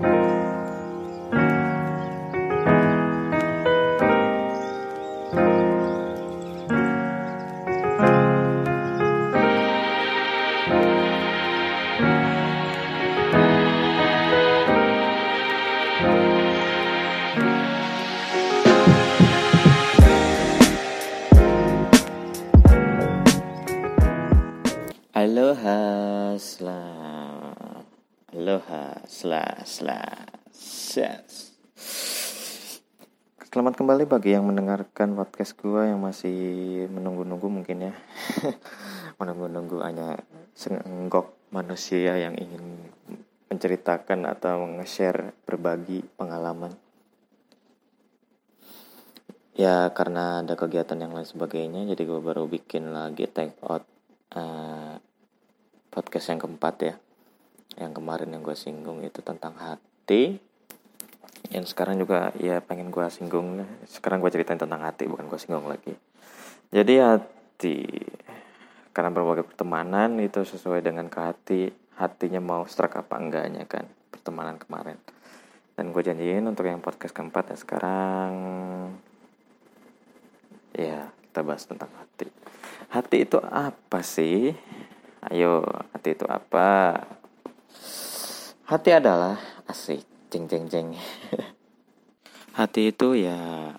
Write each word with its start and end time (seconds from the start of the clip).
Aloha, 0.00 0.37
aloha, 28.48 28.96
sla, 29.04 29.44
sla, 29.68 30.24
ses. 30.48 31.52
Selamat 33.44 33.76
kembali 33.76 34.08
bagi 34.08 34.32
yang 34.32 34.48
mendengarkan 34.48 35.12
podcast 35.12 35.52
gue 35.60 35.92
yang 35.92 36.00
masih 36.00 36.88
menunggu-nunggu 36.88 37.44
mungkin 37.44 37.92
ya. 37.92 37.94
menunggu-nunggu 39.20 39.84
hanya 39.84 40.24
senggok 40.56 41.52
manusia 41.52 42.16
yang 42.16 42.40
ingin 42.40 42.88
menceritakan 43.52 44.24
atau 44.24 44.64
nge-share 44.80 45.36
berbagi 45.44 46.08
pengalaman. 46.16 46.72
Ya 49.60 49.92
karena 49.92 50.40
ada 50.40 50.56
kegiatan 50.56 50.96
yang 50.96 51.12
lain 51.12 51.28
sebagainya 51.28 51.84
jadi 51.84 52.00
gue 52.00 52.20
baru 52.24 52.48
bikin 52.48 52.96
lagi 52.96 53.28
take 53.28 53.60
out 53.60 53.84
uh, 54.32 54.96
podcast 55.92 56.32
yang 56.32 56.40
keempat 56.40 56.76
ya 56.80 56.96
yang 57.78 57.94
kemarin 57.94 58.34
yang 58.34 58.42
gue 58.42 58.58
singgung 58.58 59.06
itu 59.06 59.22
tentang 59.22 59.54
hati. 59.54 60.42
Yang 61.48 61.72
sekarang 61.72 62.02
juga 62.02 62.34
ya 62.36 62.58
pengen 62.58 62.90
gue 62.90 63.06
singgung. 63.08 63.62
Sekarang 63.86 64.18
gue 64.18 64.28
ceritain 64.34 64.58
tentang 64.58 64.82
hati 64.82 65.06
bukan 65.06 65.30
gue 65.30 65.38
singgung 65.38 65.70
lagi. 65.70 65.94
Jadi 66.74 66.94
hati 66.98 67.78
karena 68.90 69.14
berbagai 69.14 69.46
pertemanan 69.46 70.18
itu 70.18 70.42
sesuai 70.42 70.82
dengan 70.82 71.06
ke 71.06 71.18
hati. 71.22 71.62
Hatinya 71.98 72.42
mau 72.42 72.66
serak 72.66 72.98
apa 72.98 73.14
enggaknya 73.18 73.64
kan 73.64 73.86
pertemanan 74.10 74.58
kemarin. 74.58 74.98
Dan 75.78 75.94
gue 75.94 76.02
janjiin 76.02 76.42
untuk 76.50 76.66
yang 76.66 76.82
podcast 76.82 77.14
keempat 77.14 77.54
ya 77.54 77.56
sekarang. 77.56 78.32
Ya 80.74 81.14
kita 81.30 81.40
bahas 81.46 81.62
tentang 81.62 81.94
hati. 81.94 82.26
Hati 82.90 83.16
itu 83.22 83.38
apa 83.38 84.02
sih? 84.02 84.50
Ayo, 85.30 85.62
hati 85.94 86.18
itu 86.18 86.26
apa? 86.26 86.98
Hati 88.68 88.92
adalah 88.92 89.40
asik, 89.64 90.28
jeng 90.28 90.44
jeng 90.44 90.68
jeng. 90.68 90.92
hati 92.60 92.92
itu 92.92 93.16
ya 93.16 93.72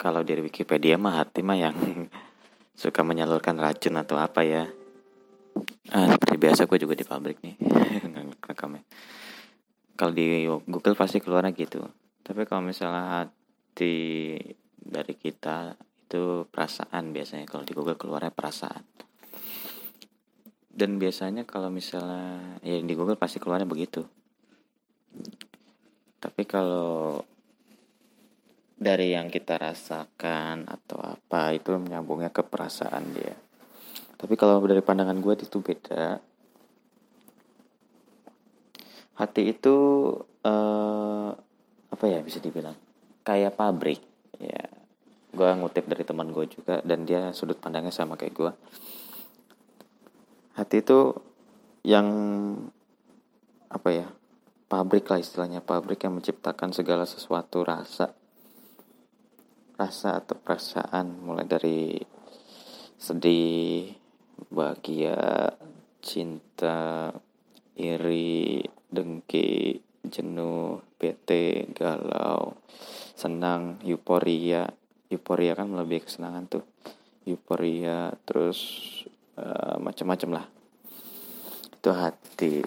kalau 0.00 0.24
dari 0.24 0.40
Wikipedia 0.40 0.96
mah 0.96 1.20
hati 1.20 1.44
mah 1.44 1.52
yang 1.52 1.76
suka 2.80 3.04
menyalurkan 3.04 3.60
racun 3.60 4.00
atau 4.00 4.16
apa 4.16 4.40
ya. 4.40 4.72
Ah, 5.92 6.08
seperti 6.16 6.40
biasa 6.40 6.64
gue 6.64 6.78
juga 6.80 6.96
di 6.96 7.04
pabrik 7.04 7.44
nih 7.44 7.60
rekamnya. 8.48 8.88
Kalau 10.00 10.16
di 10.16 10.48
Google 10.48 10.96
pasti 10.96 11.20
keluarnya 11.20 11.52
gitu. 11.52 11.84
Tapi 12.24 12.48
kalau 12.48 12.64
misalnya 12.64 13.20
hati 13.20 14.32
dari 14.80 15.12
kita 15.12 15.76
itu 16.08 16.48
perasaan 16.48 17.12
biasanya 17.12 17.44
kalau 17.44 17.68
di 17.68 17.76
Google 17.76 18.00
keluarnya 18.00 18.32
perasaan 18.32 19.07
dan 20.68 21.00
biasanya 21.00 21.42
kalau 21.48 21.72
misalnya 21.72 22.60
ya 22.62 22.78
di 22.78 22.94
Google 22.94 23.18
pasti 23.18 23.40
keluarnya 23.40 23.66
begitu. 23.66 24.04
Tapi 26.18 26.42
kalau 26.44 27.22
dari 28.78 29.10
yang 29.10 29.26
kita 29.26 29.58
rasakan 29.58 30.70
atau 30.70 31.02
apa 31.02 31.50
itu 31.50 31.74
menyambungnya 31.74 32.30
ke 32.30 32.46
perasaan 32.46 33.10
dia. 33.10 33.34
Tapi 34.18 34.34
kalau 34.38 34.62
dari 34.62 34.82
pandangan 34.82 35.18
gue 35.18 35.34
itu 35.34 35.58
beda. 35.58 36.22
Hati 39.18 39.50
itu 39.50 39.74
uh, 40.46 41.30
apa 41.90 42.04
ya 42.06 42.22
bisa 42.22 42.38
dibilang? 42.38 42.78
Kayak 43.26 43.58
pabrik 43.58 43.98
ya. 44.38 44.62
Gue 45.34 45.48
ngutip 45.58 45.90
dari 45.90 46.06
teman 46.06 46.30
gue 46.30 46.46
juga 46.46 46.78
dan 46.86 47.02
dia 47.02 47.34
sudut 47.34 47.58
pandangnya 47.58 47.90
sama 47.90 48.14
kayak 48.14 48.34
gue 48.34 48.52
hati 50.58 50.82
itu 50.82 51.14
yang 51.86 52.10
apa 53.70 53.88
ya 53.94 54.06
pabrik 54.66 55.06
lah 55.06 55.22
istilahnya 55.22 55.62
pabrik 55.62 56.02
yang 56.02 56.18
menciptakan 56.18 56.74
segala 56.74 57.06
sesuatu 57.06 57.62
rasa. 57.62 58.10
Rasa 59.78 60.18
atau 60.18 60.34
perasaan 60.34 61.22
mulai 61.22 61.46
dari 61.46 61.94
sedih 62.98 63.94
bahagia 64.50 65.54
cinta 66.02 67.14
iri 67.78 68.66
dengki 68.90 69.78
jenuh 70.02 70.82
bete 70.98 71.70
galau 71.70 72.58
senang 73.14 73.78
euforia. 73.86 74.66
Euforia 75.06 75.54
kan 75.54 75.70
lebih 75.70 76.02
kesenangan 76.02 76.50
tuh. 76.50 76.64
Euforia 77.30 78.10
terus 78.26 78.58
uh, 79.38 79.76
macam-macam 79.78 80.42
lah. 80.42 80.46
Itu 81.78 81.90
hati. 81.94 82.66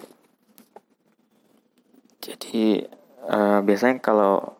Jadi 2.21 2.85
uh, 3.27 3.59
biasanya 3.65 3.99
kalau 3.99 4.55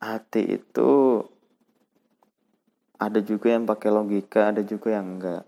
hati 0.00 0.56
itu 0.56 1.20
ada 3.00 3.20
juga 3.20 3.52
yang 3.52 3.68
pakai 3.68 3.90
logika 3.92 4.48
ada 4.48 4.62
juga 4.64 4.96
yang 4.96 5.18
enggak. 5.18 5.44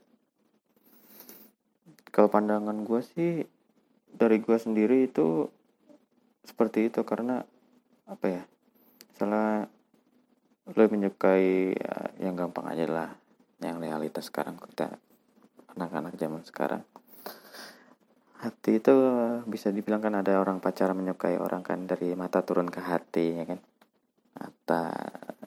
Kalau 2.13 2.29
pandangan 2.29 2.85
gue 2.85 3.01
sih 3.17 3.33
dari 4.13 4.37
gue 4.45 4.57
sendiri 4.61 5.09
itu 5.09 5.49
seperti 6.45 6.93
itu 6.93 7.01
karena 7.09 7.41
apa 8.05 8.27
ya? 8.29 8.43
Salah 9.17 9.65
lo 10.63 10.85
menyukai 10.87 11.75
ya, 11.75 11.97
yang 12.23 12.39
gampang 12.39 12.71
aja 12.71 12.87
lah 12.87 13.22
yang 13.63 13.79
realitas 13.79 14.27
sekarang 14.29 14.59
kita 14.59 14.99
anak-anak 15.77 16.19
zaman 16.19 16.43
sekarang. 16.45 16.83
Hati 18.43 18.83
itu 18.83 18.95
bisa 19.47 19.71
dibilang 19.71 20.03
kan 20.03 20.19
ada 20.19 20.43
orang 20.43 20.59
pacaran 20.59 20.99
menyukai 20.99 21.39
orang 21.39 21.63
kan 21.63 21.87
dari 21.87 22.19
mata 22.19 22.43
turun 22.43 22.67
ke 22.67 22.83
hati 22.83 23.39
ya 23.39 23.45
kan? 23.47 23.61
Mata 24.35 24.85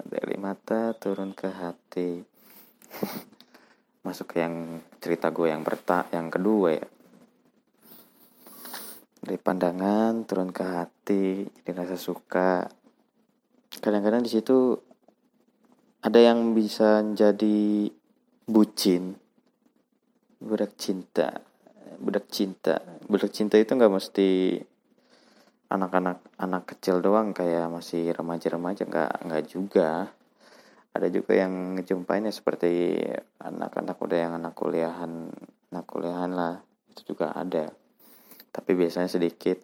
dari 0.07 0.35
mata 0.39 0.95
turun 0.95 1.35
ke 1.35 1.51
hati. 1.51 2.23
Masuk 4.07 4.31
ke 4.31 4.39
yang 4.39 4.79
cerita 5.03 5.27
gue 5.35 5.51
yang 5.51 5.67
berta 5.67 6.07
yang 6.15 6.31
kedua 6.31 6.69
ya. 6.71 6.87
Dari 9.25 9.37
pandangan 9.43 10.23
turun 10.23 10.55
ke 10.55 10.63
hati 10.63 11.43
jadi 11.67 11.75
rasa 11.75 11.99
suka. 11.99 12.63
Kadang-kadang 13.75 14.23
di 14.23 14.31
situ 14.31 14.79
ada 16.05 16.21
yang 16.21 16.53
bisa 16.53 17.01
jadi 17.17 17.89
bucin. 18.45 19.17
Budak 20.37 20.77
cinta. 20.77 21.41
Budak 21.97 22.29
cinta. 22.29 22.81
Budak 23.09 23.33
cinta 23.33 23.57
itu 23.57 23.73
nggak 23.73 23.93
mesti 23.93 24.61
anak-anak 25.65 26.21
anak 26.37 26.63
kecil 26.69 27.01
doang 27.01 27.33
kayak 27.33 27.65
masih 27.73 28.13
remaja-remaja 28.13 28.85
nggak 28.85 29.13
nggak 29.25 29.43
juga. 29.49 30.13
Ada 30.95 31.11
juga 31.11 31.35
yang 31.35 31.75
ngejumpainnya 31.75 32.31
seperti 32.31 33.01
anak-anak 33.41 33.97
udah 33.99 34.17
yang 34.17 34.33
anak 34.39 34.53
kuliahan 34.55 35.33
anak 35.73 35.85
kuliahan 35.89 36.31
lah. 36.31 36.61
Itu 36.93 37.17
juga 37.17 37.33
ada. 37.33 37.73
Tapi 38.53 38.71
biasanya 38.77 39.09
sedikit. 39.09 39.59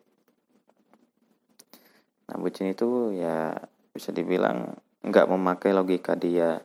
Nah 2.27 2.35
bucin 2.41 2.73
itu 2.73 3.15
ya 3.15 3.53
bisa 3.93 4.09
dibilang 4.11 4.75
nggak 5.05 5.29
memakai 5.29 5.71
logika 5.71 6.17
dia 6.17 6.63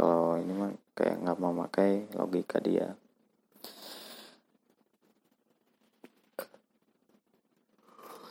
kalau 0.00 0.40
ini 0.40 0.56
mah 0.56 0.72
kayak 0.96 1.20
nggak 1.20 1.36
mau 1.36 1.52
pakai 1.68 2.08
logika 2.16 2.56
dia. 2.56 2.96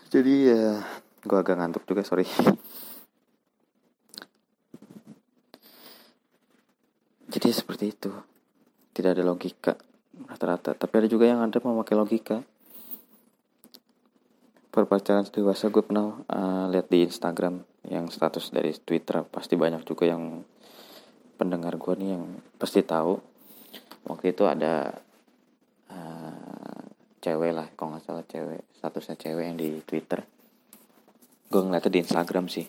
Jadi 0.09 0.49
ya 0.49 0.81
gue 1.21 1.37
agak 1.37 1.61
ngantuk 1.61 1.85
juga 1.85 2.01
sorry. 2.01 2.25
Jadi 7.29 7.47
seperti 7.53 7.93
itu. 7.93 8.09
Tidak 8.89 9.13
ada 9.13 9.21
logika 9.21 9.77
rata-rata. 10.25 10.73
Tapi 10.73 10.93
ada 11.05 11.05
juga 11.05 11.29
yang 11.29 11.45
ada 11.45 11.61
memakai 11.61 11.93
logika. 11.93 12.41
Perpacaran 14.73 15.29
dewasa 15.29 15.69
gue 15.69 15.85
pernah 15.85 16.17
uh, 16.25 16.65
lihat 16.73 16.89
di 16.89 17.05
Instagram 17.05 17.61
yang 17.85 18.09
status 18.09 18.49
dari 18.49 18.73
Twitter. 18.73 19.21
Pasti 19.29 19.53
banyak 19.53 19.85
juga 19.85 20.09
yang 20.09 20.41
pendengar 21.39 21.79
gue 21.79 21.95
nih 21.95 22.19
yang 22.19 22.43
pasti 22.59 22.83
tahu 22.83 23.15
waktu 24.03 24.35
itu 24.35 24.43
ada 24.43 24.91
uh, 25.87 26.83
cewek 27.23 27.55
lah 27.55 27.71
kalau 27.79 27.95
nggak 27.95 28.03
salah 28.03 28.25
cewek 28.27 28.67
statusnya 28.75 29.15
cewek 29.15 29.43
yang 29.47 29.55
di 29.55 29.79
Twitter. 29.87 30.27
Gue 31.47 31.63
ngeliatnya 31.63 31.95
di 31.95 31.99
Instagram 32.03 32.45
sih. 32.51 32.67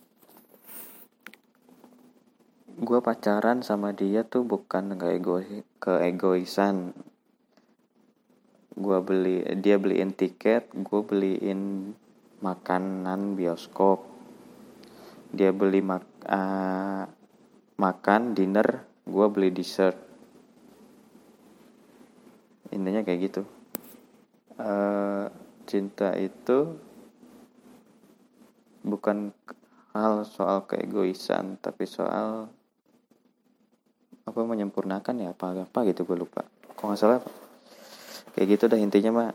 Gue 2.80 3.02
pacaran 3.02 3.66
sama 3.66 3.90
dia 3.90 4.22
tuh 4.22 4.46
bukan 4.46 4.94
ke 4.94 5.18
ego 5.18 5.42
ke 5.82 5.92
egoisan 6.06 6.94
gue 8.80 8.98
beli 9.04 9.44
dia 9.60 9.76
beliin 9.76 10.16
tiket 10.16 10.72
gue 10.72 11.00
beliin 11.02 11.92
makanan 12.40 13.36
bioskop. 13.36 14.06
Dia 15.30 15.52
beli 15.52 15.84
mak 15.84 16.02
uh, 16.26 17.04
makan 17.80 18.36
dinner 18.36 18.84
gue 19.08 19.26
beli 19.32 19.48
dessert. 19.48 19.96
Intinya 22.68 23.00
kayak 23.00 23.20
gitu. 23.24 23.42
Uh, 24.60 25.32
cinta 25.64 26.12
itu 26.20 26.76
bukan 28.84 29.32
hal 29.96 30.28
soal 30.28 30.68
keegoisan 30.68 31.56
tapi 31.56 31.88
soal 31.88 32.52
apa 34.28 34.40
menyempurnakan 34.44 35.16
ya 35.24 35.32
apa 35.32 35.64
apa 35.64 35.78
gitu 35.88 36.04
gue 36.04 36.20
lupa. 36.20 36.44
Kok 36.76 36.84
nggak 36.84 37.00
salah 37.00 37.24
kayak 38.36 38.60
gitu 38.60 38.68
dah 38.68 38.76
intinya 38.76 39.10
mah 39.10 39.28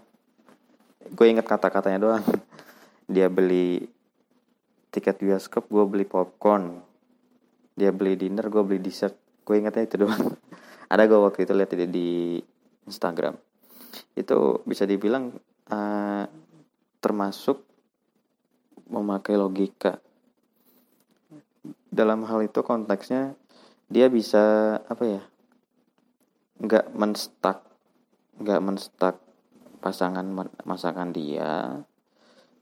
gue 1.10 1.26
inget 1.26 1.50
kata-katanya 1.50 1.98
doang. 1.98 2.24
Dia 3.14 3.26
beli 3.26 3.90
tiket 4.94 5.18
bioskop 5.18 5.66
gue 5.66 5.84
beli 5.90 6.06
popcorn 6.06 6.85
dia 7.76 7.92
beli 7.92 8.16
dinner 8.16 8.48
gue 8.48 8.64
beli 8.64 8.80
dessert. 8.80 9.16
Gue 9.44 9.62
ingetnya 9.62 9.86
itu 9.86 10.02
doang. 10.02 10.34
Ada 10.92 11.06
gue 11.06 11.20
waktu 11.20 11.46
itu 11.46 11.54
lihat 11.54 11.72
di, 11.76 11.86
di 11.92 12.10
Instagram. 12.88 13.36
Itu 14.16 14.64
bisa 14.64 14.88
dibilang 14.88 15.36
uh, 15.70 16.26
termasuk 17.04 17.62
memakai 18.88 19.36
logika. 19.36 20.00
Dalam 21.92 22.24
hal 22.28 22.48
itu 22.48 22.60
konteksnya 22.64 23.36
dia 23.86 24.10
bisa 24.10 24.78
apa 24.90 25.04
ya 25.06 25.22
nggak 26.56 26.96
menstak 26.98 27.62
nggak 28.42 28.62
menstak 28.64 29.16
pasangan 29.84 30.26
masakan 30.66 31.14
dia 31.14 31.86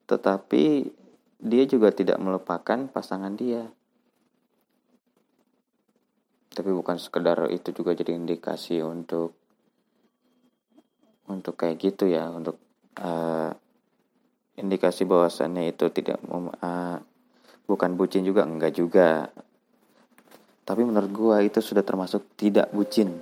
tetapi 0.09 0.92
dia 1.39 1.63
juga 1.63 1.95
tidak 1.95 2.19
melupakan 2.19 2.92
pasangan 2.92 3.31
dia 3.39 3.71
tapi 6.54 6.70
bukan 6.70 7.02
sekedar 7.02 7.50
itu 7.50 7.74
juga 7.74 7.98
jadi 7.98 8.14
indikasi 8.14 8.80
untuk 8.86 9.34
untuk 11.26 11.58
kayak 11.58 11.82
gitu 11.82 12.06
ya 12.06 12.30
untuk 12.30 12.62
uh, 13.02 13.50
indikasi 14.54 15.10
bahwasannya 15.10 15.74
itu 15.74 15.90
tidak 15.90 16.22
uh, 16.30 17.02
bukan 17.66 17.98
bucin 17.98 18.22
juga 18.22 18.46
enggak 18.46 18.78
juga. 18.78 19.34
Tapi 20.64 20.82
menurut 20.86 21.12
gue 21.12 21.38
itu 21.44 21.60
sudah 21.60 21.84
termasuk 21.84 22.38
tidak 22.40 22.72
bucin. 22.72 23.20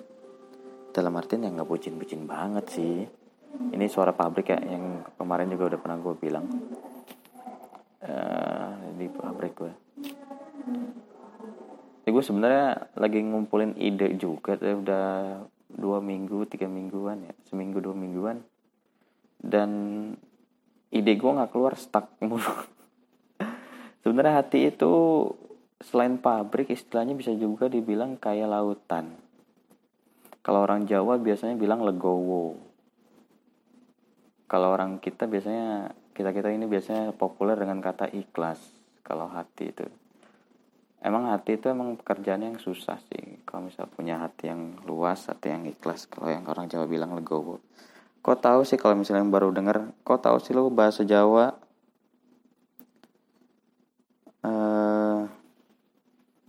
Dalam 0.92 1.16
artian 1.18 1.48
yang 1.48 1.58
nggak 1.58 1.72
bucin-bucin 1.72 2.28
banget 2.28 2.66
sih. 2.70 3.08
Ini 3.52 3.86
suara 3.88 4.12
pabrik 4.12 4.52
ya 4.52 4.60
yang 4.60 5.08
kemarin 5.16 5.50
juga 5.50 5.74
udah 5.74 5.80
pernah 5.80 5.98
gue 5.98 6.16
bilang. 6.20 6.46
Uh, 8.02 8.76
di 8.98 9.08
pabrik 9.10 9.54
gue 9.56 9.74
ya 12.04 12.10
gue 12.10 12.24
sebenarnya 12.24 12.94
lagi 12.98 13.20
ngumpulin 13.22 13.78
ide 13.78 14.18
juga 14.18 14.58
udah 14.58 15.42
dua 15.72 16.04
minggu 16.04 16.50
tiga 16.50 16.68
mingguan 16.68 17.30
ya 17.30 17.34
seminggu 17.48 17.80
dua 17.80 17.96
mingguan 17.96 18.42
dan 19.42 19.70
ide 20.92 21.14
gue 21.16 21.32
nggak 21.32 21.52
keluar 21.54 21.78
stuck 21.78 22.18
mulu 22.26 22.54
sebenarnya 24.02 24.42
hati 24.42 24.74
itu 24.74 24.94
selain 25.82 26.22
pabrik 26.22 26.70
istilahnya 26.70 27.18
bisa 27.18 27.34
juga 27.34 27.66
dibilang 27.66 28.16
kayak 28.18 28.50
lautan. 28.50 29.18
Kalau 30.42 30.66
orang 30.66 30.86
Jawa 30.90 31.22
biasanya 31.22 31.58
bilang 31.58 31.86
legowo. 31.86 32.58
Kalau 34.50 34.74
orang 34.74 34.98
kita 35.02 35.30
biasanya 35.30 35.94
kita-kita 36.14 36.50
ini 36.54 36.66
biasanya 36.66 37.14
populer 37.14 37.58
dengan 37.58 37.82
kata 37.82 38.10
ikhlas 38.14 38.62
kalau 39.06 39.30
hati 39.30 39.70
itu. 39.70 39.86
Emang 41.02 41.34
hati 41.34 41.58
itu 41.58 41.66
emang 41.66 41.98
pekerjaan 41.98 42.46
yang 42.46 42.58
susah 42.62 43.02
sih. 43.10 43.42
Kalau 43.42 43.66
misal 43.66 43.90
punya 43.90 44.22
hati 44.22 44.54
yang 44.54 44.78
luas, 44.86 45.26
hati 45.26 45.50
yang 45.50 45.66
ikhlas. 45.66 46.06
Kalau 46.06 46.30
yang 46.30 46.46
orang 46.46 46.70
Jawa 46.70 46.86
bilang 46.86 47.18
legowo. 47.18 47.58
Kok 48.22 48.38
tahu 48.38 48.62
sih 48.62 48.78
kalau 48.78 48.94
misalnya 48.94 49.26
yang 49.26 49.34
baru 49.34 49.50
denger, 49.50 49.98
kok 50.06 50.22
tahu 50.22 50.38
sih 50.38 50.54
lo 50.54 50.70
bahasa 50.70 51.02
Jawa? 51.02 51.58
Uh, 54.46 55.26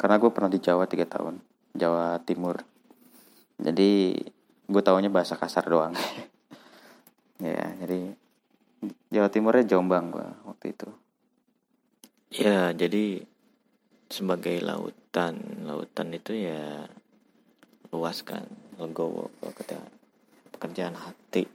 karena 0.03 0.19
gue 0.19 0.31
pernah 0.35 0.51
di 0.51 0.59
Jawa 0.59 0.91
tiga 0.91 1.07
tahun 1.07 1.39
Jawa 1.79 2.19
Timur 2.27 2.59
jadi 3.63 4.19
gue 4.67 4.83
tahunya 4.83 5.15
bahasa 5.15 5.39
kasar 5.39 5.63
doang 5.71 5.95
ya 7.39 7.71
jadi 7.79 8.11
Jawa 9.15 9.31
Timurnya 9.31 9.63
Jombang 9.63 10.11
gue 10.11 10.29
waktu 10.43 10.75
itu 10.75 10.89
ya 12.35 12.75
jadi 12.75 13.23
sebagai 14.13 14.61
lautan. 14.61 15.65
Lautan 15.65 16.13
itu 16.13 16.37
ya 16.37 16.85
luas 17.89 18.21
kan 18.21 18.45
legowo. 18.77 19.33
Ketika 19.41 19.81
pekerjaan 20.53 20.95
hati 20.95 21.49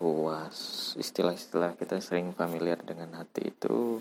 luas. 0.00 0.92
Istilah-istilah 0.96 1.76
kita 1.76 2.00
sering 2.00 2.32
familiar 2.32 2.80
dengan 2.80 3.18
hati 3.18 3.52
itu 3.52 4.00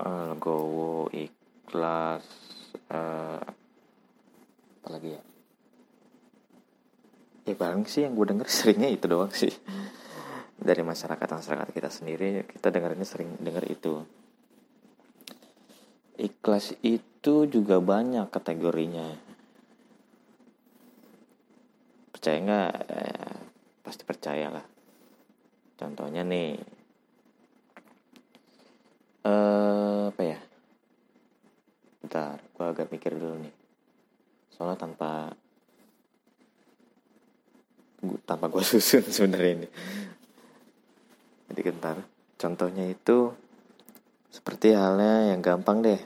uh, 0.00 0.24
legowo 0.32 1.12
ik 1.12 1.34
kelas 1.68 2.24
uh, 2.88 3.42
apa 4.82 4.88
lagi 4.88 5.10
ya? 5.12 5.22
Ya 7.42 7.54
paling 7.58 7.84
sih 7.90 8.06
yang 8.06 8.14
gue 8.14 8.26
denger 8.32 8.48
seringnya 8.56 8.88
itu 8.88 9.10
doang 9.10 9.34
sih. 9.34 9.52
Dari 10.62 10.80
masyarakat 10.86 11.26
masyarakat 11.26 11.68
kita 11.74 11.90
sendiri 11.90 12.46
kita 12.46 12.70
dengarnya 12.70 13.04
sering 13.04 13.34
denger 13.42 13.66
itu 13.66 14.21
ikhlas 16.18 16.76
itu 16.84 17.46
juga 17.48 17.80
banyak 17.80 18.28
kategorinya 18.28 19.16
percaya 22.12 22.38
nggak 22.42 22.72
eh, 22.92 23.36
pasti 23.80 24.02
percaya 24.04 24.46
lah 24.52 24.66
contohnya 25.78 26.22
nih 26.24 26.50
eh, 29.24 30.02
apa 30.12 30.22
ya 30.22 30.38
Bentar, 32.02 32.42
gue 32.42 32.66
agak 32.66 32.90
mikir 32.90 33.14
dulu 33.14 33.40
nih. 33.40 33.54
Soalnya 34.52 34.74
tanpa 34.74 35.30
gua, 38.02 38.18
tanpa 38.26 38.50
gue 38.52 38.60
susun 38.60 39.06
sebenarnya 39.06 39.62
ini. 39.62 39.68
Jadi 41.48 41.60
bentar. 41.62 41.96
Contohnya 42.36 42.90
itu 42.90 43.30
seperti 44.32 44.72
halnya 44.72 45.30
yang 45.36 45.44
gampang 45.44 45.84
deh. 45.84 46.00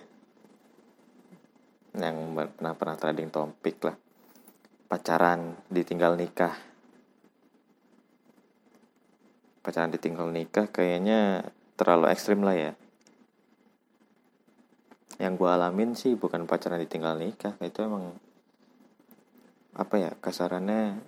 Yang 1.96 2.16
pernah 2.58 2.74
pernah 2.74 2.96
trading 2.98 3.30
topik 3.30 3.86
lah. 3.86 3.96
Pacaran 4.90 5.54
ditinggal 5.70 6.18
nikah. 6.18 6.52
Pacaran 9.62 9.94
ditinggal 9.94 10.28
nikah 10.34 10.66
kayaknya 10.68 11.48
terlalu 11.78 12.10
ekstrim 12.10 12.42
lah 12.42 12.58
ya 12.58 12.72
yang 15.16 15.40
gue 15.40 15.48
alamin 15.48 15.96
sih 15.96 16.12
bukan 16.12 16.44
pacaran 16.44 16.80
ditinggal 16.80 17.16
nikah 17.16 17.56
itu 17.64 17.80
emang 17.80 18.12
apa 19.76 19.94
ya 19.96 20.10
kasarannya 20.20 21.00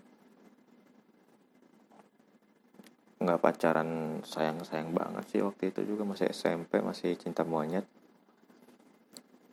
nggak 3.18 3.42
pacaran 3.42 4.22
sayang 4.22 4.62
sayang 4.62 4.94
banget 4.94 5.24
sih 5.26 5.40
waktu 5.42 5.74
itu 5.74 5.82
juga 5.82 6.06
masih 6.06 6.30
SMP 6.30 6.78
masih 6.78 7.18
cinta 7.18 7.42
monyet. 7.42 7.82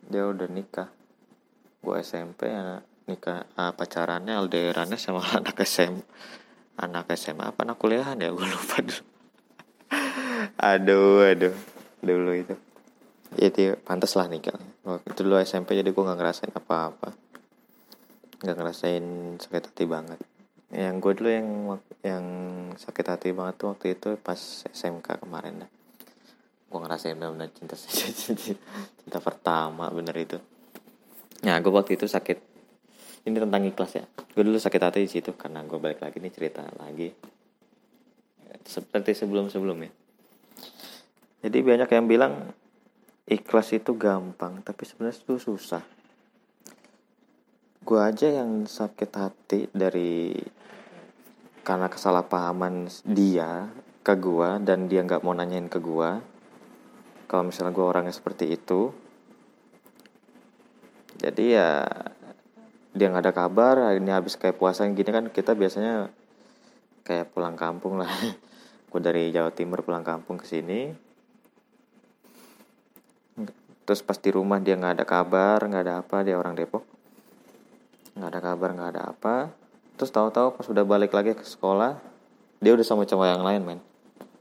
Dia 0.06 0.30
udah 0.30 0.46
nikah. 0.46 0.90
Gue 1.82 1.98
SMP 2.02 2.46
anak 2.46 2.86
nikah 3.10 3.46
ah, 3.58 3.74
pacarannya 3.74 4.38
alderannya 4.38 4.98
sama 4.98 5.22
anak 5.38 5.58
SM 5.66 5.94
anak 6.78 7.10
SMA 7.18 7.50
apa 7.50 7.66
anak 7.66 7.78
kuliahan 7.82 8.22
ya? 8.22 8.30
Gue 8.30 8.46
lupa 8.46 8.78
dulu. 8.84 9.02
Aduh 10.70 11.26
aduh. 11.26 11.54
Dulu 12.06 12.30
itu. 12.38 12.54
Ya 13.34 13.50
dia 13.50 13.74
pantas 13.82 14.14
lah 14.14 14.30
nikah. 14.30 14.54
Waktu 14.86 15.10
itu 15.10 15.20
dulu 15.26 15.42
SMP 15.42 15.74
jadi 15.74 15.90
gue 15.90 16.02
nggak 16.06 16.18
ngerasain 16.22 16.54
apa-apa. 16.54 17.10
Nggak 18.46 18.56
ngerasain 18.62 19.04
sakit 19.42 19.74
hati 19.74 19.84
banget 19.90 20.35
yang 20.76 21.00
gue 21.00 21.12
dulu 21.16 21.30
yang 21.32 21.48
yang 22.04 22.24
sakit 22.76 23.06
hati 23.08 23.28
banget 23.32 23.56
tuh 23.56 23.72
waktu 23.72 23.96
itu 23.96 24.20
pas 24.20 24.38
SMK 24.68 25.24
kemarin. 25.24 25.64
Dah 25.64 25.70
gue 26.66 26.78
ngerasain 26.82 27.16
benar-benar 27.16 27.48
cinta 27.56 27.74
cinta 27.78 29.18
pertama 29.24 29.88
bener 29.88 30.12
itu. 30.20 30.36
Ya 31.40 31.56
gue 31.56 31.72
waktu 31.72 31.96
itu 31.96 32.04
sakit. 32.04 32.36
Ini 33.24 33.40
tentang 33.40 33.64
ikhlas 33.64 33.92
ya. 33.96 34.04
Gue 34.36 34.44
dulu 34.44 34.60
sakit 34.60 34.82
hati 34.84 35.00
di 35.02 35.10
situ 35.10 35.32
karena 35.34 35.64
gue 35.64 35.80
balik 35.80 36.04
lagi 36.04 36.20
nih 36.20 36.30
cerita 36.30 36.62
lagi. 36.76 37.08
Seperti 38.66 39.16
sebelum-sebelumnya 39.16 40.06
jadi 41.46 41.62
banyak 41.62 41.90
yang 41.94 42.06
bilang 42.10 42.34
ikhlas 43.30 43.70
itu 43.70 43.94
gampang 43.94 44.66
tapi 44.66 44.82
sebenarnya 44.82 45.22
itu 45.22 45.38
susah 45.38 45.82
gue 47.86 48.00
aja 48.02 48.42
yang 48.42 48.66
sakit 48.66 49.10
hati 49.14 49.70
dari 49.70 50.34
karena 51.62 51.86
kesalahpahaman 51.86 52.90
dia 53.06 53.70
ke 54.02 54.18
gue 54.18 54.58
dan 54.66 54.90
dia 54.90 55.06
nggak 55.06 55.22
mau 55.22 55.30
nanyain 55.38 55.70
ke 55.70 55.78
gue 55.78 56.10
kalau 57.30 57.46
misalnya 57.46 57.70
gue 57.70 57.86
orangnya 57.86 58.10
seperti 58.10 58.58
itu 58.58 58.90
jadi 61.14 61.44
ya 61.46 61.70
dia 62.90 63.06
nggak 63.06 63.22
ada 63.22 63.34
kabar 63.38 63.94
ini 63.94 64.10
habis 64.10 64.34
kayak 64.34 64.58
puasa 64.58 64.82
gini 64.90 65.06
kan 65.06 65.30
kita 65.30 65.54
biasanya 65.54 66.10
kayak 67.06 67.30
pulang 67.30 67.54
kampung 67.54 68.02
lah. 68.02 68.10
Gue 68.90 69.00
dari 69.04 69.28
Jawa 69.28 69.52
Timur 69.52 69.84
pulang 69.84 70.02
kampung 70.02 70.40
ke 70.40 70.48
sini. 70.48 70.96
Terus 73.86 74.00
pas 74.00 74.18
di 74.18 74.30
rumah 74.32 74.58
dia 74.58 74.74
nggak 74.74 74.96
ada 74.98 75.06
kabar 75.06 75.60
nggak 75.60 75.84
ada 75.86 75.94
apa 76.02 76.24
dia 76.26 76.34
orang 76.34 76.56
Depok 76.56 76.95
nggak 78.16 78.30
ada 78.32 78.40
kabar 78.40 78.68
nggak 78.72 78.90
ada 78.96 79.02
apa. 79.12 79.36
Terus 80.00 80.10
tahu-tahu 80.12 80.56
pas 80.56 80.66
udah 80.68 80.84
balik 80.84 81.12
lagi 81.12 81.36
ke 81.36 81.44
sekolah 81.44 82.16
dia 82.60 82.72
udah 82.72 82.86
sama 82.86 83.04
cowok 83.04 83.26
yang 83.28 83.44
lain 83.44 83.62
men. 83.64 83.80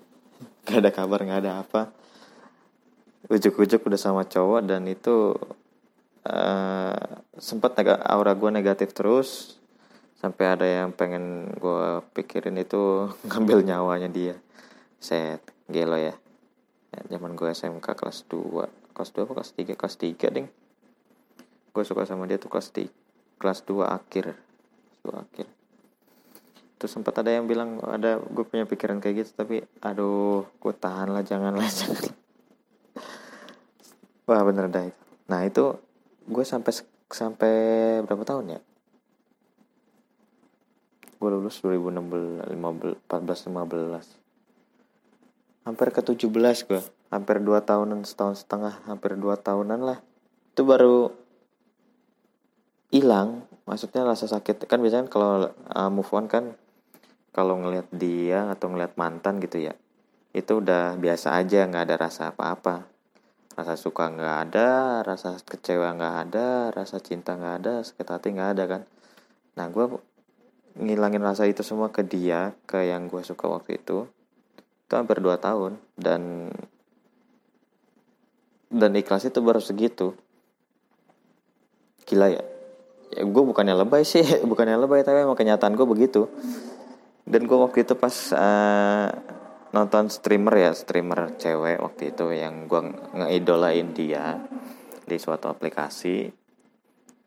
Nggak 0.65 0.79
ada 0.79 0.91
kabar 0.91 1.19
nggak 1.21 1.41
ada 1.43 1.53
apa. 1.61 1.81
Ujuk-ujuk 3.27 3.85
udah 3.85 3.99
sama 3.99 4.23
cowok 4.23 4.63
dan 4.63 4.87
itu 4.87 5.35
uh, 6.25 7.05
sempat 7.35 7.75
aura 8.07 8.33
gue 8.33 8.49
negatif 8.49 8.95
terus. 8.95 9.59
Sampai 10.15 10.47
ada 10.47 10.65
yang 10.65 10.95
pengen 10.95 11.53
gue 11.59 12.01
pikirin 12.15 12.55
itu 12.57 13.05
ngambil 13.29 13.61
nyawanya 13.67 14.09
dia. 14.09 14.35
Set 14.97 15.43
gelo 15.67 15.97
ya, 15.97 16.13
ya 16.93 16.99
zaman 17.17 17.33
gue 17.33 17.49
SMK 17.49 17.97
kelas 17.97 18.29
2 18.29 18.93
kelas 18.93 19.09
2 19.11 19.25
apa 19.25 19.33
kelas 19.41 19.51
3 19.57 19.73
kelas 19.73 19.95
3 19.97 20.29
ding 20.29 20.47
gue 21.73 21.83
suka 21.83 22.05
sama 22.05 22.29
dia 22.29 22.37
tuh 22.37 22.53
kelas 22.53 22.69
3 22.69 23.04
kelas 23.37 23.63
2 23.67 23.85
akhir. 23.85 24.35
Kelas 24.35 24.99
2 25.03 25.23
akhir. 25.25 25.47
Terus 26.75 26.91
sempat 26.91 27.15
ada 27.17 27.31
yang 27.31 27.47
bilang 27.47 27.79
ada 27.87 28.19
gue 28.19 28.45
punya 28.45 28.67
pikiran 28.67 28.99
kayak 28.99 29.25
gitu 29.25 29.31
tapi 29.33 29.63
aduh 29.79 30.43
gue 30.59 30.73
tahan 30.75 31.07
lah 31.07 31.23
jangan 31.29 31.55
lah 31.55 31.71
wah 34.27 34.41
bener 34.43 34.67
dah 34.69 34.83
itu. 34.85 35.01
Nah 35.31 35.45
itu 35.45 35.77
gue 36.27 36.45
sampai 36.45 36.73
sampai 37.09 37.53
berapa 38.03 38.25
tahun 38.25 38.59
ya? 38.59 38.61
Gue 41.15 41.29
lulus 41.31 41.63
2016 41.63 42.53
15 42.53 43.07
14 43.07 43.49
15 43.49 44.25
hampir 45.65 45.89
ke 45.89 46.01
17 46.05 46.29
gue 46.69 46.81
hampir 47.09 47.41
2 47.41 47.57
tahunan 47.65 48.05
setahun 48.05 48.45
setengah 48.45 48.85
hampir 48.85 49.17
2 49.17 49.33
tahunan 49.41 49.81
lah. 49.81 49.97
Itu 50.53 50.61
baru 50.67 51.24
hilang. 52.95 53.43
Maksudnya 53.67 54.07
rasa 54.07 54.31
sakit 54.31 54.71
kan 54.71 54.79
biasanya 54.79 55.11
kalau 55.11 55.51
uh, 55.51 55.91
move 55.91 56.07
on 56.15 56.31
kan 56.31 56.55
kalau 57.35 57.59
ngelihat 57.59 57.91
dia 57.91 58.47
atau 58.47 58.71
ngelihat 58.71 58.95
mantan 58.95 59.43
gitu 59.43 59.59
ya 59.59 59.75
itu 60.31 60.63
udah 60.63 60.95
biasa 60.95 61.35
aja 61.35 61.67
nggak 61.67 61.83
ada 61.91 61.95
rasa 62.07 62.31
apa-apa. 62.31 62.87
Rasa 63.55 63.75
suka 63.75 64.11
nggak 64.11 64.35
ada 64.47 64.69
rasa 65.03 65.35
kecewa 65.43 65.95
nggak 65.95 66.15
ada 66.27 66.47
rasa 66.71 66.99
cinta 67.03 67.35
nggak 67.35 67.55
ada 67.63 67.73
sakit 67.83 68.07
hati 68.07 68.27
nggak 68.35 68.51
ada 68.55 68.63
kan. 68.67 68.81
Nah 69.59 69.67
gue 69.71 69.85
ngilangin 70.75 71.23
rasa 71.23 71.47
itu 71.47 71.63
semua 71.63 71.91
ke 71.91 72.03
dia 72.03 72.55
ke 72.67 72.83
yang 72.83 73.07
gue 73.11 73.23
suka 73.23 73.47
waktu 73.47 73.79
itu 73.79 74.07
itu 74.85 74.93
hampir 74.93 75.19
2 75.19 75.35
tahun. 75.39 75.79
Dan 75.95 76.51
dan 78.71 78.91
ikhlas 78.95 79.27
itu 79.27 79.39
baru 79.39 79.63
segitu. 79.63 80.15
Gila 82.05 82.27
ya 82.27 82.54
ya 83.11 83.23
gue 83.23 83.43
bukannya 83.45 83.75
lebay 83.77 84.01
sih 84.07 84.23
bukannya 84.49 84.79
lebay 84.79 85.05
tapi 85.05 85.21
emang 85.21 85.37
kenyataan 85.37 85.73
gue 85.77 85.87
begitu. 85.87 86.29
Dan 87.25 87.49
gue 87.49 87.57
waktu 87.57 87.81
itu 87.85 87.97
pas 87.97 88.13
uh, 88.37 89.09
nonton 89.73 90.13
streamer 90.13 90.55
ya 90.55 90.71
streamer 90.77 91.33
cewek 91.41 91.81
waktu 91.81 92.13
itu 92.13 92.25
yang 92.31 92.69
gue 92.69 92.81
ngeidolain 93.17 93.91
dia 93.97 94.39
di 95.05 95.17
suatu 95.17 95.49
aplikasi. 95.49 96.29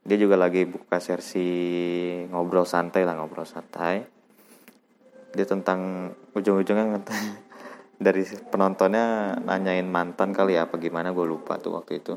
Dia 0.09 0.17
juga 0.17 0.41
lagi 0.41 0.65
buka 0.65 1.03
sesi 1.03 1.51
ngobrol 2.31 2.65
santai 2.65 3.03
lah 3.03 3.19
ngobrol 3.19 3.45
santai. 3.45 4.07
Dia 5.35 5.45
tentang 5.45 6.11
ujung-ujungnya 6.33 7.03
dari 8.07 8.23
penontonnya 8.49 9.35
nanyain 9.43 9.91
mantan 9.91 10.31
kali 10.31 10.55
ya 10.55 10.71
apa 10.71 10.79
gimana 10.79 11.11
gue 11.11 11.27
lupa 11.27 11.59
tuh 11.59 11.75
waktu 11.75 11.99
itu 11.99 12.15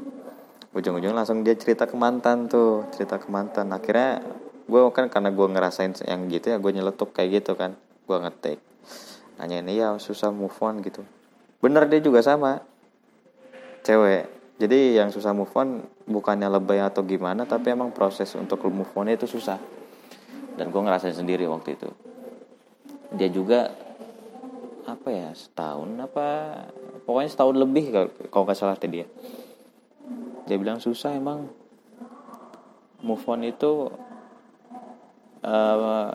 ujung-ujung 0.72 1.12
langsung 1.12 1.44
dia 1.44 1.56
cerita 1.60 1.84
ke 1.84 1.96
mantan 2.00 2.48
tuh 2.48 2.88
cerita 2.96 3.20
ke 3.20 3.28
mantan. 3.28 3.72
Akhirnya 3.76 4.24
gue 4.68 4.80
kan 4.96 5.12
karena 5.12 5.30
gue 5.36 5.48
ngerasain 5.52 5.92
yang 6.08 6.32
gitu 6.32 6.56
ya 6.56 6.58
gue 6.60 6.72
nyeletuk 6.72 7.12
kayak 7.12 7.44
gitu 7.44 7.60
kan. 7.60 7.76
Gue 8.08 8.18
ngetik 8.20 8.60
nanya 9.40 9.58
ini 9.66 9.82
ya 9.82 9.98
susah 9.98 10.30
move 10.30 10.56
on 10.62 10.80
gitu. 10.86 11.02
Bener 11.60 11.90
dia 11.90 12.00
juga 12.00 12.24
sama 12.24 12.62
cewek. 13.84 14.30
Jadi 14.62 15.02
yang 15.02 15.10
susah 15.10 15.34
move 15.34 15.52
on 15.58 15.82
bukannya 16.06 16.46
lebay 16.46 16.80
atau 16.80 17.02
gimana 17.02 17.50
tapi 17.50 17.74
emang 17.74 17.90
proses 17.90 18.30
untuk 18.38 18.62
move 18.70 18.92
on 18.96 19.10
itu 19.10 19.26
susah. 19.28 19.58
Dan 20.56 20.70
gue 20.70 20.82
ngerasain 20.82 21.18
sendiri 21.18 21.50
waktu 21.50 21.76
itu. 21.76 21.90
Dia 23.12 23.28
juga 23.28 23.74
apa 24.82 25.10
ya 25.14 25.30
setahun 25.38 25.90
apa 26.02 26.28
pokoknya 27.06 27.30
setahun 27.30 27.56
lebih 27.58 27.94
kalau 28.34 28.44
nggak 28.50 28.58
salah 28.58 28.76
tadi 28.76 29.02
dia 29.02 29.08
dia 30.52 30.60
bilang 30.60 30.84
susah 30.84 31.16
emang. 31.16 31.48
Move 33.00 33.24
on 33.24 33.48
itu 33.48 33.88
uh, 35.48 36.12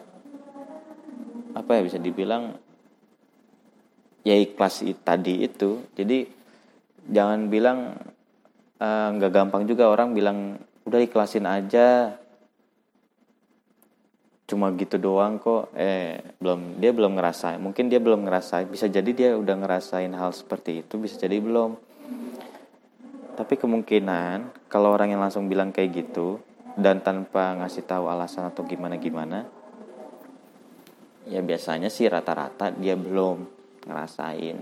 apa 1.57 1.71
ya 1.73 1.81
bisa 1.81 1.97
dibilang 1.97 2.53
ya 4.21 4.37
ikhlas 4.37 4.85
tadi 5.01 5.41
itu. 5.41 5.89
Jadi 5.97 6.29
jangan 7.09 7.49
bilang 7.49 7.97
eh, 8.77 9.09
nggak 9.17 9.31
uh, 9.33 9.35
gampang 9.41 9.65
juga 9.65 9.89
orang 9.89 10.13
bilang 10.13 10.61
udah 10.85 11.01
ikhlasin 11.01 11.49
aja. 11.49 12.21
Cuma 14.45 14.69
gitu 14.77 15.01
doang 15.01 15.41
kok. 15.41 15.73
Eh 15.73 16.21
belum 16.37 16.77
dia 16.77 16.93
belum 16.93 17.17
ngerasain. 17.17 17.57
Mungkin 17.57 17.89
dia 17.89 18.05
belum 18.05 18.29
ngerasain. 18.29 18.69
Bisa 18.69 18.85
jadi 18.85 19.11
dia 19.17 19.31
udah 19.33 19.65
ngerasain 19.65 20.13
hal 20.13 20.37
seperti 20.37 20.85
itu 20.85 21.01
bisa 21.01 21.17
jadi 21.17 21.41
belum 21.41 21.87
tapi 23.37 23.61
kemungkinan 23.61 24.67
kalau 24.73 24.97
orang 24.97 25.13
yang 25.13 25.21
langsung 25.21 25.47
bilang 25.47 25.71
kayak 25.71 25.93
gitu 25.93 26.41
dan 26.77 27.05
tanpa 27.05 27.53
ngasih 27.61 27.85
tahu 27.85 28.09
alasan 28.09 28.49
atau 28.49 28.65
gimana 28.65 28.97
gimana 28.97 29.45
ya 31.27 31.43
biasanya 31.43 31.93
sih 31.93 32.07
rata-rata 32.07 32.71
dia 32.73 32.95
belum 32.95 33.45
ngerasain. 33.87 34.59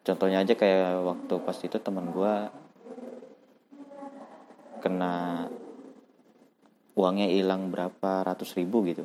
Contohnya 0.00 0.42
aja 0.42 0.54
kayak 0.58 1.06
waktu 1.06 1.34
pas 1.44 1.58
itu 1.62 1.78
teman 1.78 2.10
gue 2.10 2.34
kena 4.80 5.46
uangnya 6.96 7.28
hilang 7.30 7.70
berapa 7.70 8.26
ratus 8.26 8.58
ribu 8.58 8.82
gitu. 8.90 9.04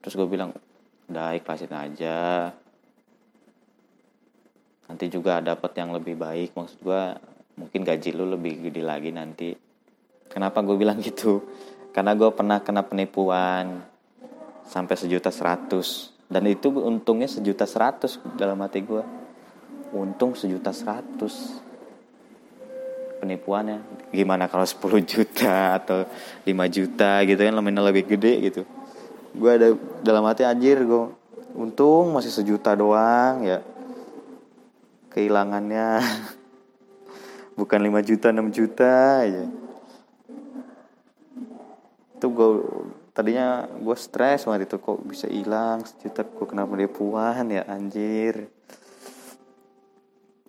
Terus 0.00 0.14
gue 0.14 0.28
bilang 0.30 0.54
udah 1.08 1.36
ikhlasin 1.36 1.74
aja 1.74 2.52
nanti 4.88 5.12
juga 5.12 5.44
dapat 5.44 5.76
yang 5.76 5.92
lebih 5.92 6.16
baik 6.16 6.56
maksud 6.56 6.80
gue 6.80 7.02
mungkin 7.60 7.82
gaji 7.84 8.14
lu 8.14 8.24
lebih 8.32 8.70
gede 8.70 8.82
lagi 8.82 9.10
nanti. 9.12 9.52
Kenapa 10.30 10.64
gue 10.64 10.78
bilang 10.78 11.02
gitu? 11.06 11.44
Karena 11.92 12.14
gue 12.14 12.30
pernah 12.32 12.62
kena 12.62 12.86
penipuan 12.86 13.84
sampai 14.64 14.94
sejuta 14.96 15.28
seratus. 15.28 16.14
Dan 16.28 16.44
itu 16.48 16.68
untungnya 16.68 17.26
sejuta 17.26 17.64
seratus 17.64 18.20
dalam 18.36 18.60
hati 18.60 18.84
gue 18.84 19.00
untung 19.96 20.36
sejuta 20.36 20.70
seratus 20.76 21.56
penipuannya. 23.18 23.80
Gimana 24.12 24.44
kalau 24.46 24.68
10 24.68 25.08
juta 25.08 25.80
atau 25.80 26.04
5 26.44 26.52
juta 26.68 27.24
gitu 27.24 27.40
kan 27.40 27.54
lemina 27.56 27.80
lebih 27.80 28.04
gede 28.04 28.32
gitu. 28.52 28.62
Gue 29.32 29.56
ada 29.56 29.72
dalam 30.04 30.24
hati 30.28 30.44
anjir 30.44 30.84
gue 30.84 31.04
untung 31.56 32.12
masih 32.12 32.30
sejuta 32.30 32.76
doang 32.76 33.42
ya 33.42 33.64
kehilangannya. 35.10 36.00
Bukan 37.58 37.80
5 37.82 38.08
juta 38.08 38.26
6 38.30 38.54
juta 38.54 38.92
aja 39.24 39.46
itu 42.18 42.26
gue 42.34 42.50
tadinya 43.14 43.70
gue 43.78 43.94
stres 43.94 44.42
banget 44.42 44.66
itu 44.66 44.82
kok 44.82 44.98
bisa 45.06 45.30
hilang 45.30 45.86
sejuta 45.86 46.26
gue 46.26 46.46
kenapa 46.50 46.74
dia 46.74 46.90
puan 46.90 47.46
ya 47.46 47.62
anjir. 47.70 48.50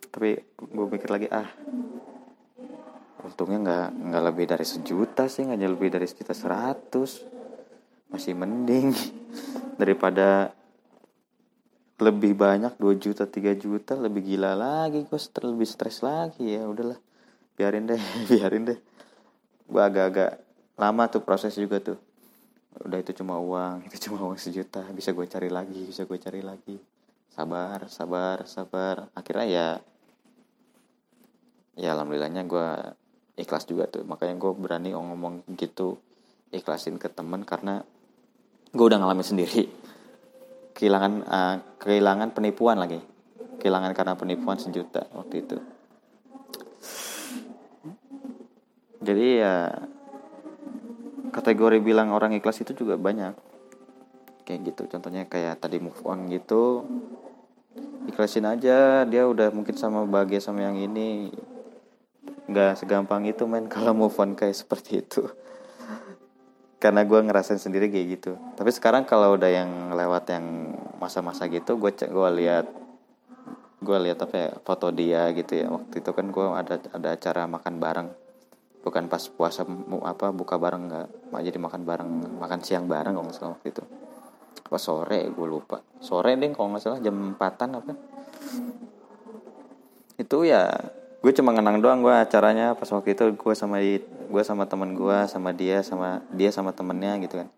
Tapi 0.10 0.42
gue 0.58 0.86
mikir 0.90 1.10
lagi 1.14 1.30
ah 1.30 1.46
untungnya 3.22 3.62
nggak 3.62 3.88
nggak 4.10 4.24
lebih 4.34 4.46
dari 4.50 4.66
sejuta 4.66 5.30
sih 5.30 5.46
nggak 5.46 5.62
lebih 5.62 5.94
dari 5.94 6.10
sejuta 6.10 6.34
seratus. 6.34 7.22
Masih 8.10 8.34
mending 8.34 8.90
daripada 9.82 10.50
lebih 12.00 12.32
banyak 12.32 12.80
2 12.80 12.96
juta 12.96 13.28
3 13.28 13.60
juta 13.60 13.94
lebih 14.00 14.24
gila 14.24 14.56
lagi 14.56 15.04
gue 15.04 15.20
lebih 15.44 15.68
stres 15.68 16.00
lagi. 16.00 16.56
Ya 16.56 16.64
udahlah 16.64 16.96
biarin 17.60 17.92
deh 17.92 18.00
biarin 18.32 18.64
deh. 18.72 18.80
Gue 19.68 19.82
agak-agak 19.84 20.40
lama 20.80 21.04
tuh 21.12 21.22
proses 21.22 21.54
juga 21.60 21.84
tuh. 21.84 22.00
Udah 22.80 23.04
itu 23.04 23.12
cuma 23.12 23.36
uang 23.38 23.84
itu 23.92 24.08
cuma 24.08 24.24
uang 24.24 24.40
sejuta. 24.40 24.88
Bisa 24.96 25.12
gue 25.12 25.28
cari 25.28 25.52
lagi 25.52 25.84
bisa 25.84 26.08
gue 26.08 26.16
cari 26.16 26.40
lagi. 26.40 26.80
Sabar 27.36 27.92
sabar 27.92 28.48
sabar. 28.48 29.12
Akhirnya 29.12 29.48
ya 29.48 29.68
ya 31.76 31.96
alhamdulillahnya 32.00 32.48
gue 32.48 32.68
ikhlas 33.44 33.68
juga 33.68 33.92
tuh. 33.92 34.08
Makanya 34.08 34.40
gue 34.40 34.52
berani 34.56 34.96
ngomong 34.96 35.44
gitu 35.60 36.00
ikhlasin 36.56 36.96
ke 36.96 37.12
temen 37.12 37.44
karena 37.44 37.84
gue 38.72 38.86
udah 38.86 39.04
ngalamin 39.04 39.26
sendiri 39.26 39.79
kehilangan 40.74 41.14
uh, 41.26 41.56
kehilangan 41.82 42.34
penipuan 42.36 42.78
lagi. 42.78 43.02
Kehilangan 43.60 43.92
karena 43.92 44.14
penipuan 44.16 44.58
sejuta 44.58 45.08
waktu 45.12 45.44
itu. 45.44 45.58
Jadi 49.00 49.28
ya 49.40 49.72
kategori 51.32 51.80
bilang 51.80 52.12
orang 52.12 52.36
ikhlas 52.36 52.64
itu 52.64 52.76
juga 52.76 53.00
banyak. 53.00 53.36
Kayak 54.44 54.60
gitu 54.74 54.82
contohnya 54.98 55.24
kayak 55.28 55.62
tadi 55.62 55.78
move 55.80 56.00
on 56.04 56.28
gitu. 56.32 56.88
Ikhlasin 58.10 58.50
aja 58.50 59.06
dia 59.06 59.24
udah 59.28 59.54
mungkin 59.54 59.76
sama 59.78 60.04
bahagia 60.08 60.42
sama 60.42 60.66
yang 60.66 60.80
ini. 60.80 61.32
Nggak 62.50 62.82
segampang 62.82 63.28
itu 63.30 63.46
men 63.46 63.70
kalau 63.74 63.92
move 63.92 64.16
on 64.20 64.36
kayak 64.36 64.56
seperti 64.56 65.04
itu 65.04 65.28
karena 66.80 67.04
gue 67.04 67.20
ngerasain 67.20 67.60
sendiri 67.60 67.92
kayak 67.92 68.08
gitu. 68.20 68.32
Tapi 68.56 68.72
sekarang 68.72 69.04
kalau 69.04 69.36
udah 69.36 69.52
yang 69.52 69.92
lewat 69.92 70.32
yang 70.32 70.46
masa-masa 70.98 71.52
gitu 71.52 71.76
gue 71.76 71.92
cek 71.92 72.12
gue 72.12 72.30
lihat 72.44 72.68
gue 73.80 73.98
lihat 74.04 74.20
apa 74.24 74.36
ya 74.36 74.52
foto 74.64 74.88
dia 74.96 75.28
gitu 75.36 75.60
ya. 75.60 75.68
Waktu 75.68 76.00
itu 76.00 76.12
kan 76.16 76.26
gue 76.32 76.46
ada 76.56 76.76
ada 76.96 77.10
acara 77.20 77.44
makan 77.52 77.76
bareng. 77.84 78.10
Bukan 78.80 79.12
pas 79.12 79.20
puasa 79.28 79.68
apa 80.08 80.32
buka 80.32 80.56
bareng 80.56 80.88
nggak. 80.88 81.08
Jadi 81.44 81.58
makan 81.60 81.82
bareng 81.84 82.10
makan 82.40 82.60
siang 82.64 82.88
bareng 82.88 83.12
kalau 83.12 83.28
nggak 83.28 83.36
salah 83.36 83.52
waktu 83.60 83.76
itu. 83.76 83.84
Pas 84.72 84.80
sore 84.80 85.28
gue 85.28 85.48
lupa. 85.48 85.84
Sore 86.00 86.40
deh 86.40 86.48
kalau 86.56 86.72
nggak 86.72 86.84
salah 86.84 87.00
jam 87.04 87.36
empatan 87.36 87.76
apa? 87.76 87.92
Itu 90.16 90.48
ya 90.48 90.68
gue 91.20 91.32
cuma 91.36 91.52
ngenang 91.52 91.84
doang 91.84 92.00
gue 92.00 92.16
acaranya. 92.16 92.76
Pas 92.76 92.88
waktu 92.88 93.16
itu 93.16 93.24
gue 93.36 93.54
sama 93.56 93.80
gue 93.80 94.44
sama 94.44 94.64
temen 94.68 94.96
gue 94.96 95.18
sama 95.28 95.52
dia 95.52 95.84
sama 95.84 96.24
dia 96.32 96.50
sama 96.50 96.72
temennya 96.72 97.20
gitu 97.24 97.44
kan. 97.44 97.50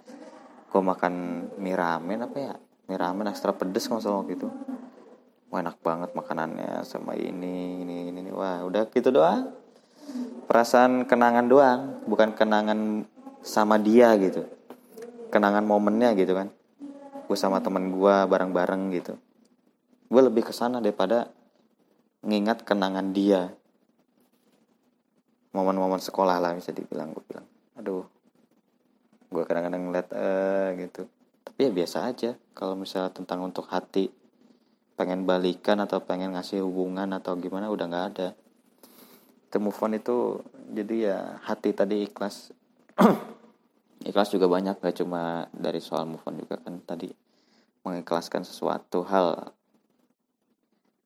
Gue 0.72 0.82
makan 0.82 1.14
mie 1.62 1.78
ramen 1.78 2.26
apa 2.26 2.38
ya? 2.38 2.54
Mie 2.90 2.98
ramen 2.98 3.30
ekstra 3.30 3.54
pedes 3.54 3.86
kalau 3.86 4.02
salah 4.02 4.20
waktu 4.26 4.40
itu. 4.40 4.48
Wah 5.52 5.60
enak 5.60 5.84
banget 5.84 6.16
makanannya 6.16 6.82
sama 6.88 7.12
ini 7.20 7.84
ini 7.84 8.08
ini, 8.08 8.20
ini. 8.24 8.32
wah 8.32 8.64
udah 8.64 8.88
gitu 8.90 9.12
doang. 9.12 9.52
Perasaan 10.48 11.06
kenangan 11.06 11.46
doang 11.46 11.80
bukan 12.08 12.34
kenangan 12.34 13.06
sama 13.44 13.78
dia 13.78 14.16
gitu. 14.18 14.48
Kenangan 15.30 15.68
momennya 15.68 16.16
gitu 16.18 16.34
kan. 16.34 16.50
Gue 17.28 17.38
sama 17.38 17.60
temen 17.60 17.92
gue 17.92 18.16
bareng-bareng 18.28 18.96
gitu. 18.96 19.20
Gue 20.12 20.22
lebih 20.24 20.48
ke 20.48 20.52
sana 20.52 20.80
daripada 20.84 21.32
ngingat 22.22 22.64
kenangan 22.66 23.14
dia. 23.14 23.54
Momen-momen 25.52 26.00
sekolah 26.00 26.40
lah 26.40 26.56
bisa 26.56 26.72
dibilang 26.72 27.12
gue 27.12 27.24
bilang 27.28 27.44
aduh 27.76 28.06
gue 29.32 29.44
kadang-kadang 29.48 29.90
ngeliat 29.90 30.08
eh 30.12 30.68
gitu. 30.86 31.08
Tapi 31.42 31.60
ya 31.68 31.72
biasa 31.72 31.98
aja 32.06 32.32
kalau 32.54 32.76
misalnya 32.78 33.16
tentang 33.16 33.42
untuk 33.42 33.66
hati 33.72 34.12
pengen 35.00 35.26
balikan 35.26 35.82
atau 35.82 36.04
pengen 36.04 36.38
ngasih 36.38 36.62
hubungan 36.62 37.10
atau 37.16 37.34
gimana 37.40 37.72
udah 37.72 37.86
nggak 37.88 38.08
ada. 38.14 38.30
Itu 39.48 39.58
move 39.64 39.80
on 39.82 39.98
itu 39.98 40.46
jadi 40.76 40.96
ya 41.10 41.18
hati 41.48 41.74
tadi 41.74 42.06
ikhlas. 42.06 42.54
Ikhlas 44.02 44.34
juga 44.34 44.50
banyak 44.50 44.82
gak 44.82 44.98
cuma 44.98 45.46
dari 45.54 45.78
soal 45.78 46.10
move 46.10 46.26
on 46.26 46.42
juga 46.42 46.58
kan. 46.58 46.82
Tadi 46.82 47.06
mengikhlaskan 47.86 48.42
sesuatu 48.42 49.06
hal 49.06 49.54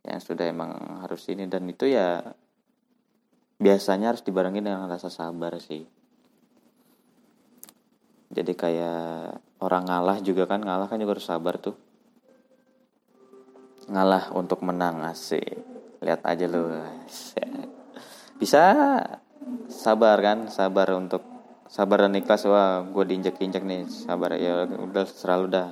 yang 0.05 0.21
sudah 0.21 0.45
emang 0.45 1.01
harus 1.01 1.25
ini. 1.33 1.49
Dan 1.49 1.65
itu 1.65 1.89
ya 1.89 2.21
biasanya 3.57 4.13
harus 4.13 4.21
dibarengi 4.21 4.61
dengan 4.61 4.85
rasa 4.85 5.09
sabar 5.09 5.57
sih. 5.57 5.83
Jadi 8.35 8.51
kayak 8.53 9.37
orang 9.63 9.83
ngalah 9.87 10.17
juga 10.21 10.49
kan 10.49 10.61
ngalah 10.61 10.89
kan 10.89 11.01
juga 11.01 11.17
harus 11.17 11.27
sabar 11.27 11.57
tuh. 11.57 11.77
Ngalah 13.89 14.33
untuk 14.33 14.61
menang 14.65 15.01
asik. 15.05 15.61
Lihat 16.01 16.21
aja 16.25 16.45
lu. 16.49 16.69
Bisa 18.41 18.61
sabar 19.71 20.17
kan 20.19 20.49
sabar 20.51 20.89
untuk 20.97 21.21
sabar 21.69 22.05
dan 22.05 22.17
ikhlas. 22.17 22.45
Wah 22.49 22.83
gue 22.83 23.03
diinjak 23.07 23.39
injak 23.39 23.63
nih 23.63 23.87
sabar. 23.87 24.35
Ya 24.35 24.65
udah 24.67 25.05
selalu 25.05 25.45
dah. 25.53 25.69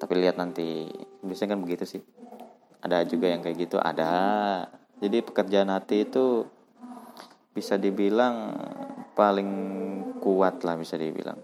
Tapi 0.00 0.12
lihat 0.16 0.40
nanti. 0.40 0.90
Biasanya 1.22 1.54
kan 1.54 1.60
begitu 1.62 1.84
sih 1.86 2.02
ada 2.82 3.02
juga 3.06 3.26
yang 3.30 3.42
kayak 3.42 3.56
gitu 3.68 3.76
ada. 3.78 4.66
Jadi 4.98 5.22
pekerjaan 5.22 5.70
hati 5.70 6.06
itu 6.06 6.46
bisa 7.54 7.74
dibilang 7.74 8.54
paling 9.18 9.50
kuat 10.22 10.62
lah 10.62 10.78
bisa 10.78 10.94
dibilang. 10.94 11.38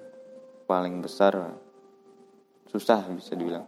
Paling 0.67 1.03
besar 1.03 1.35
susah 2.71 3.07
bisa 3.11 3.35
dibilang. 3.35 3.67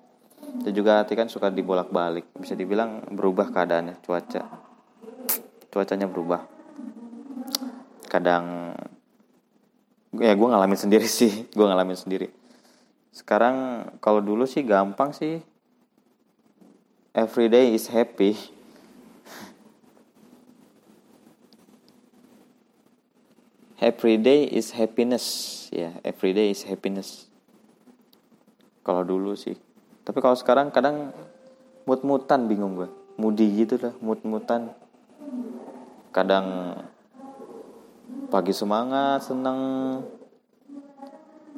Dan 0.62 0.72
juga 0.74 1.02
hati 1.02 1.18
kan 1.18 1.26
suka 1.26 1.50
dibolak 1.50 1.90
balik 1.90 2.30
bisa 2.38 2.54
dibilang 2.54 3.02
berubah 3.10 3.50
keadaannya 3.50 3.98
cuaca. 4.02 4.42
Cuacanya 5.70 6.06
berubah. 6.06 6.46
Kadang 8.06 8.74
ya 10.16 10.32
gue 10.32 10.48
ngalamin 10.48 10.78
sendiri 10.78 11.06
sih 11.18 11.50
gue 11.50 11.66
ngalamin 11.66 11.98
sendiri. 11.98 12.28
Sekarang 13.10 13.88
kalau 13.98 14.22
dulu 14.22 14.46
sih 14.46 14.62
gampang 14.62 15.10
sih 15.10 15.42
every 17.16 17.48
day 17.48 17.72
is 17.72 17.88
happy. 17.88 18.36
Every 23.80 24.20
day 24.20 24.44
is 24.44 24.76
happiness. 24.76 25.24
Ya 25.72 25.88
yeah, 25.88 25.92
every 26.04 26.36
day 26.36 26.52
is 26.52 26.60
happiness. 26.68 27.32
Kalau 28.84 29.00
dulu 29.00 29.32
sih. 29.32 29.56
Tapi 30.04 30.20
kalau 30.20 30.36
sekarang 30.36 30.68
kadang 30.68 31.16
mut-mutan 31.88 32.46
bingung 32.46 32.76
gue 32.76 32.90
mudi 33.16 33.48
gitu 33.64 33.80
lah 33.80 33.96
mut-mutan. 34.04 34.76
Kadang 36.12 36.76
pagi 38.28 38.52
semangat 38.52 39.24
seneng. 39.24 39.58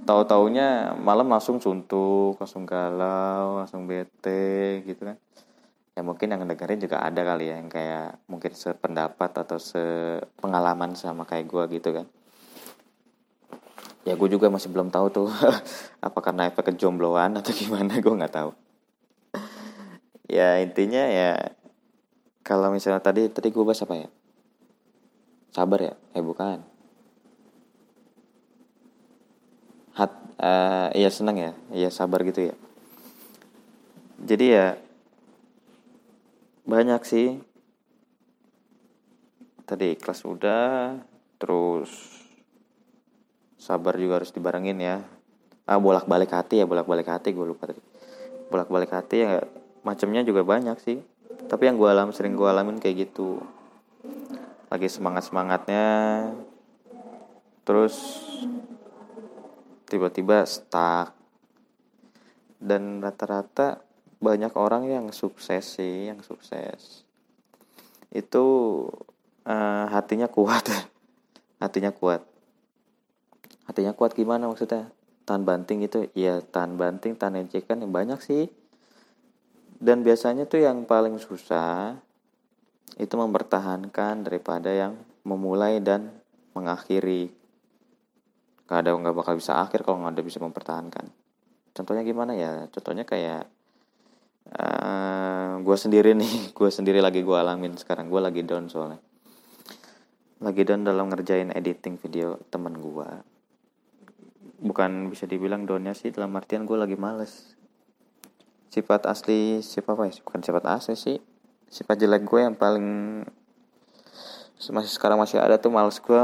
Tahu 0.09 0.25
taunya 0.25 0.97
malam 0.97 1.29
langsung 1.29 1.61
suntuk 1.61 2.41
langsung 2.41 2.65
galau 2.65 3.61
langsung 3.61 3.85
bete 3.85 4.81
gitu 4.89 5.05
kan 5.05 5.21
ya 5.99 6.07
mungkin 6.07 6.31
yang 6.31 6.47
dengerin 6.47 6.79
juga 6.79 7.03
ada 7.03 7.27
kali 7.27 7.51
ya 7.51 7.59
yang 7.59 7.67
kayak 7.67 8.23
mungkin 8.31 8.55
sependapat 8.55 9.35
atau 9.35 9.59
sepengalaman 9.59 10.95
sama 10.95 11.27
kayak 11.27 11.51
gue 11.51 11.65
gitu 11.75 11.91
kan. 11.91 12.07
Ya 14.07 14.15
gue 14.15 14.29
juga 14.31 14.47
masih 14.47 14.71
belum 14.71 14.95
tahu 14.95 15.11
tuh 15.11 15.27
apa 16.07 16.19
karena 16.23 16.47
efek 16.47 16.71
kejombloan 16.71 17.35
atau 17.43 17.51
gimana 17.51 17.99
gue 17.99 18.15
nggak 18.15 18.31
tahu. 18.31 18.55
Ya 20.31 20.63
intinya 20.63 21.03
ya 21.03 21.51
kalau 22.47 22.71
misalnya 22.71 23.03
tadi 23.03 23.27
tadi 23.27 23.51
gue 23.51 23.65
bahas 23.67 23.83
apa 23.83 23.99
ya? 23.99 24.09
Sabar 25.51 25.83
ya? 25.83 25.95
Eh 26.15 26.23
bukan. 26.23 26.63
Hat 29.99 30.15
uh, 30.39 30.95
iya 30.95 31.11
senang 31.11 31.43
ya? 31.43 31.53
Iya 31.75 31.91
sabar 31.91 32.23
gitu 32.23 32.55
ya. 32.55 32.55
Jadi 34.23 34.47
ya 34.55 34.79
banyak 36.69 37.01
sih. 37.09 37.41
Tadi 39.65 39.97
ikhlas 39.97 40.21
udah 40.29 41.01
terus 41.41 41.91
sabar 43.57 43.97
juga 43.97 44.21
harus 44.21 44.37
dibarengin 44.37 44.77
ya. 44.77 45.01
Ah 45.65 45.81
bolak 45.81 46.05
balik 46.05 46.33
hati 46.33 46.61
ya 46.61 46.69
bolak 46.69 46.85
balik 46.85 47.09
hati 47.09 47.33
gue 47.33 47.47
lupa 47.49 47.73
tadi. 47.73 47.81
Bolak 48.53 48.69
balik 48.69 48.93
hati 48.93 49.25
ya 49.25 49.41
macamnya 49.81 50.21
juga 50.21 50.45
banyak 50.45 50.77
sih. 50.85 51.01
Tapi 51.49 51.73
yang 51.73 51.81
gue 51.81 51.89
alami 51.89 52.13
sering 52.13 52.37
gue 52.37 52.45
alamin 52.45 52.77
kayak 52.77 53.09
gitu. 53.09 53.41
Lagi 54.69 54.93
semangat 54.93 55.25
semangatnya 55.25 55.89
terus 57.65 57.97
tiba-tiba 59.89 60.45
stuck. 60.45 61.17
Dan 62.61 63.01
rata-rata 63.01 63.88
banyak 64.19 64.51
orang 64.59 64.91
yang 64.91 65.07
sukses 65.15 65.79
sih 65.79 66.11
yang 66.11 66.23
sukses. 66.27 67.07
Itu 68.11 68.47
uh, 69.47 69.87
hatinya 69.91 70.27
kuat. 70.27 70.67
Hatinya 71.63 71.91
kuat. 71.91 72.23
Hatinya 73.67 73.91
kuat 73.91 74.15
gimana 74.15 74.47
maksudnya? 74.47 74.95
Tahan 75.27 75.43
banting 75.43 75.83
itu 75.83 76.07
ya 76.15 76.39
tahan 76.41 76.79
banting 76.79 77.19
tahan 77.19 77.45
ejekan 77.45 77.83
yang 77.83 77.91
banyak 77.91 78.23
sih. 78.23 78.47
Dan 79.79 80.07
biasanya 80.07 80.47
tuh 80.47 80.63
yang 80.63 80.87
paling 80.87 81.19
susah 81.19 81.99
itu 82.99 83.15
mempertahankan 83.15 84.27
daripada 84.27 84.71
yang 84.71 84.99
memulai 85.27 85.83
dan 85.83 86.15
mengakhiri. 86.55 87.31
Gak 88.67 88.87
ada 88.87 88.95
nggak 88.95 89.17
bakal 89.19 89.35
bisa 89.39 89.59
akhir 89.61 89.83
kalau 89.83 90.03
nggak 90.03 90.19
ada 90.19 90.25
bisa 90.25 90.39
mempertahankan. 90.43 91.07
Contohnya 91.75 92.03
gimana 92.03 92.33
ya? 92.35 92.67
Contohnya 92.73 93.07
kayak 93.07 93.47
uh, 94.55 94.63
eh, 94.63 95.51
gue 95.61 95.77
sendiri 95.77 96.17
nih 96.17 96.33
gue 96.59 96.71
sendiri 96.71 97.05
lagi 97.05 97.21
gue 97.21 97.37
alamin 97.37 97.77
sekarang. 97.77 98.09
Gue 98.09 98.23
lagi 98.23 98.41
down 98.45 98.71
soalnya. 98.73 99.01
Lagi 100.41 100.63
down 100.65 100.87
dalam 100.87 101.11
ngerjain 101.11 101.51
editing 101.53 101.99
video 101.99 102.39
temen 102.49 102.79
gue 102.79 103.09
bukan 104.59 105.07
bisa 105.07 105.23
dibilang 105.23 105.71
downnya 105.71 105.95
sih 105.95 106.11
dalam 106.11 106.35
artian 106.35 106.67
gue 106.67 106.75
lagi 106.79 106.97
males. 106.99 107.55
Sifat 108.69 109.07
asli 109.07 109.61
sifat 109.61 109.95
apa 109.95 110.05
ya? 110.11 110.15
Bukan 110.25 110.41
sifat 110.43 110.65
asli 110.67 110.95
sih. 110.97 111.19
Sifat 111.69 112.01
jelek 112.01 112.25
gue 112.25 112.41
yang 112.43 112.57
paling 112.57 113.23
masih 114.59 114.91
sekarang 114.91 115.23
masih 115.23 115.39
ada 115.39 115.55
tuh 115.55 115.71
males 115.71 116.03
gue 116.03 116.23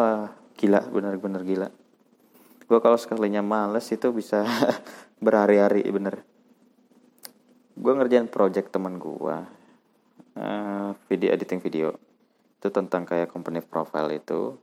gila 0.58 0.82
bener-bener 0.90 1.42
gila. 1.46 1.68
Gue 2.64 2.78
kalau 2.80 2.96
sekalinya 2.96 3.44
males 3.44 3.86
itu 3.92 4.10
bisa 4.10 4.42
berhari-hari 5.24 5.84
bener 5.92 6.33
gue 7.74 7.92
ngerjain 7.92 8.30
project 8.30 8.70
teman 8.70 8.98
gue 9.02 9.36
uh, 10.38 10.90
video 11.10 11.30
editing 11.34 11.60
video. 11.62 11.94
Itu 12.58 12.70
tentang 12.70 13.04
kayak 13.04 13.30
company 13.30 13.60
profile 13.60 14.14
itu. 14.14 14.56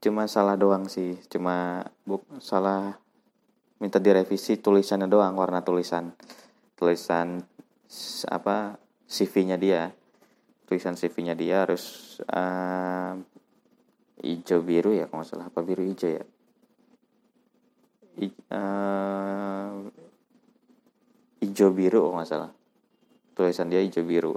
Cuma 0.00 0.28
salah 0.28 0.54
doang 0.54 0.86
sih 0.86 1.16
cuma 1.32 1.88
buk 2.04 2.24
salah 2.36 3.00
minta 3.80 3.96
direvisi 3.96 4.60
tulisannya 4.60 5.08
doang 5.08 5.34
warna 5.36 5.64
tulisan. 5.64 6.14
Tulisan 6.76 7.42
apa 8.30 8.78
CV-nya 9.08 9.56
dia. 9.58 9.90
Tulisan 10.64 10.96
CV-nya 10.96 11.36
dia 11.36 11.66
harus 11.66 12.16
uh, 12.30 13.16
hijau 14.24 14.64
biru 14.64 14.96
ya 14.96 15.10
kalau 15.10 15.24
nggak 15.24 15.28
salah. 15.28 15.46
Apa 15.50 15.60
biru 15.60 15.84
hijau 15.84 16.08
ya? 16.08 16.24
I, 18.14 18.30
uh, 18.30 20.03
hijau 21.54 21.70
biru 21.70 22.10
kalau 22.10 22.18
nggak 22.18 22.50
tulisan 23.38 23.70
dia 23.70 23.78
hijau 23.78 24.02
biru. 24.02 24.34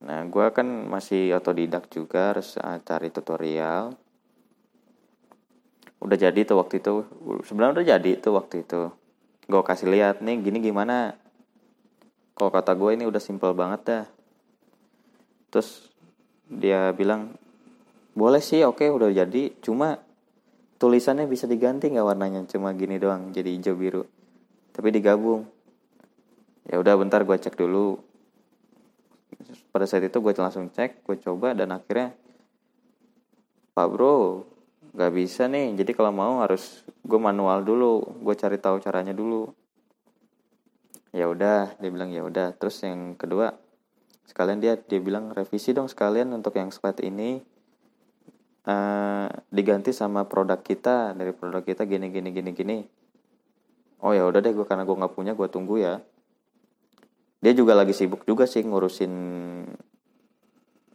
Nah 0.00 0.24
gue 0.24 0.46
kan 0.56 0.64
masih 0.64 1.36
otodidak 1.36 1.92
juga 1.92 2.32
harus 2.32 2.56
uh, 2.56 2.80
cari 2.80 3.12
tutorial. 3.12 3.92
Udah 6.00 6.16
jadi 6.16 6.40
tuh 6.48 6.56
waktu 6.60 6.80
itu 6.80 7.04
sebenarnya 7.44 7.72
udah 7.80 7.86
jadi 7.96 8.10
tuh 8.16 8.32
waktu 8.40 8.64
itu. 8.64 8.88
Gue 9.44 9.60
kasih 9.60 9.92
lihat 9.92 10.24
nih 10.24 10.40
gini 10.40 10.64
gimana? 10.64 11.20
Kalau 12.32 12.48
kata 12.48 12.72
gue 12.72 12.96
ini 12.96 13.04
udah 13.04 13.20
simple 13.20 13.52
banget 13.52 13.80
dah. 13.84 14.04
Terus 15.52 15.92
dia 16.48 16.92
bilang 16.96 17.36
boleh 18.16 18.40
sih 18.40 18.64
oke 18.64 18.84
okay, 18.84 18.88
udah 18.88 19.08
jadi. 19.12 19.52
Cuma 19.64 20.00
tulisannya 20.80 21.24
bisa 21.24 21.44
diganti 21.44 21.88
nggak 21.92 22.08
warnanya? 22.08 22.44
Cuma 22.48 22.72
gini 22.76 23.00
doang 23.00 23.32
jadi 23.32 23.52
hijau 23.52 23.76
biru. 23.76 24.04
Tapi 24.76 24.88
digabung 24.92 25.53
ya 26.68 26.80
udah 26.80 26.94
bentar 26.96 27.20
gue 27.22 27.36
cek 27.36 27.56
dulu. 27.56 28.00
Pada 29.74 29.84
saat 29.84 30.06
itu 30.06 30.16
gue 30.22 30.32
langsung 30.38 30.70
cek 30.72 31.04
gue 31.04 31.16
coba 31.20 31.52
dan 31.52 31.74
akhirnya 31.74 32.16
pak 33.74 33.88
bro 33.90 34.46
nggak 34.94 35.12
bisa 35.12 35.50
nih. 35.50 35.74
Jadi 35.76 35.92
kalau 35.92 36.14
mau 36.14 36.40
harus 36.40 36.86
gue 37.04 37.20
manual 37.20 37.66
dulu 37.66 38.22
gue 38.22 38.34
cari 38.38 38.56
tahu 38.56 38.80
caranya 38.80 39.12
dulu. 39.12 39.50
Ya 41.14 41.28
udah 41.28 41.76
dia 41.78 41.90
bilang 41.92 42.10
ya 42.14 42.24
udah. 42.24 42.56
Terus 42.56 42.80
yang 42.86 43.18
kedua 43.18 43.58
sekalian 44.24 44.62
dia 44.62 44.80
dia 44.80 45.02
bilang 45.02 45.36
revisi 45.36 45.76
dong 45.76 45.90
sekalian 45.90 46.32
untuk 46.32 46.56
yang 46.56 46.72
slide 46.72 47.02
ini. 47.04 47.42
Uh, 48.64 49.28
diganti 49.52 49.92
sama 49.92 50.24
produk 50.24 50.56
kita 50.56 51.12
dari 51.12 51.36
produk 51.36 51.60
kita 51.60 51.84
gini 51.84 52.08
gini 52.08 52.32
gini 52.32 52.50
gini. 52.56 52.78
Oh 54.00 54.16
ya 54.16 54.24
udah 54.24 54.40
deh 54.40 54.56
gue 54.56 54.64
karena 54.64 54.88
gue 54.88 54.96
nggak 54.96 55.12
punya 55.12 55.36
gue 55.36 55.48
tunggu 55.52 55.76
ya 55.84 56.00
dia 57.44 57.52
juga 57.52 57.76
lagi 57.76 57.92
sibuk 57.92 58.24
juga 58.24 58.48
sih 58.48 58.64
ngurusin 58.64 59.12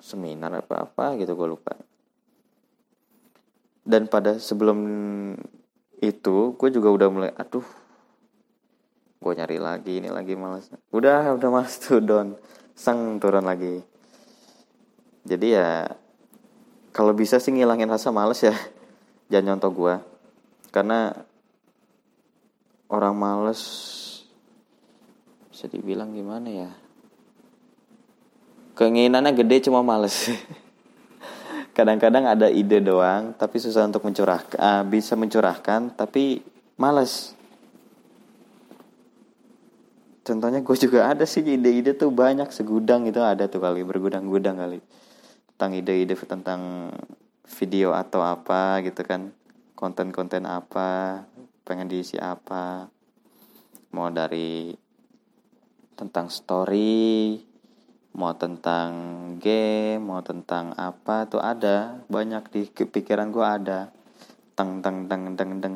seminar 0.02 0.50
apa 0.66 0.90
apa 0.90 1.14
gitu 1.22 1.38
gue 1.38 1.46
lupa. 1.46 1.78
Dan 3.86 4.10
pada 4.10 4.42
sebelum 4.42 4.80
itu 6.02 6.58
gue 6.58 6.70
juga 6.74 6.90
udah 6.90 7.08
mulai 7.14 7.32
aduh 7.38 7.66
gue 9.20 9.34
nyari 9.36 9.60
lagi 9.62 10.00
ini 10.00 10.10
lagi 10.10 10.34
malas 10.34 10.72
udah 10.90 11.38
udah 11.38 11.50
malas 11.54 11.78
tuh 11.86 12.02
don. 12.02 12.34
Sang 12.74 13.22
turun 13.22 13.46
lagi. 13.46 13.86
Jadi 15.30 15.54
ya 15.54 15.86
kalau 16.90 17.14
bisa 17.14 17.38
sih 17.38 17.54
ngilangin 17.54 17.94
rasa 17.94 18.10
males 18.10 18.42
ya. 18.42 18.58
Jangan 19.30 19.54
nyontoh 19.54 19.70
gue 19.70 19.96
karena 20.74 21.14
orang 22.90 23.14
males 23.14 23.62
bisa 25.60 25.68
dibilang 25.68 26.16
gimana 26.16 26.48
ya? 26.48 26.72
Keinginannya 28.80 29.36
gede 29.36 29.68
cuma 29.68 29.84
males. 29.84 30.32
Kadang-kadang 31.76 32.32
ada 32.32 32.48
ide 32.48 32.80
doang 32.80 33.36
tapi 33.36 33.60
susah 33.60 33.84
untuk 33.84 34.08
mencurahkan 34.08 34.56
uh, 34.56 34.88
bisa 34.88 35.20
mencurahkan 35.20 36.00
tapi 36.00 36.40
males. 36.80 37.36
Contohnya 40.24 40.64
gue 40.64 40.78
juga 40.80 41.12
ada 41.12 41.28
sih 41.28 41.44
ide-ide 41.44 41.92
tuh 41.92 42.08
banyak 42.08 42.48
segudang 42.56 43.04
itu 43.12 43.20
ada 43.20 43.52
tuh 43.52 43.60
kali 43.60 43.84
bergudang-gudang 43.84 44.64
kali. 44.64 44.80
Tentang 45.60 45.76
ide-ide 45.76 46.16
tentang 46.16 46.88
video 47.60 47.92
atau 47.92 48.24
apa 48.24 48.80
gitu 48.88 49.04
kan. 49.04 49.36
Konten-konten 49.76 50.48
apa 50.48 51.20
pengen 51.68 51.92
diisi 51.92 52.16
apa. 52.16 52.88
Mau 53.92 54.08
dari 54.08 54.88
tentang 56.00 56.32
story 56.32 57.36
mau 58.16 58.32
tentang 58.40 58.92
game 59.38 60.00
mau 60.00 60.24
tentang 60.24 60.72
apa 60.80 61.28
tuh 61.28 61.44
ada. 61.44 62.00
Banyak 62.08 62.48
di 62.56 62.62
pikiran 62.72 63.36
gue 63.36 63.44
ada. 63.44 63.92
Teng 64.56 64.80
teng 64.80 65.12
teng 65.12 65.36
teng 65.36 65.60
teng. 65.60 65.76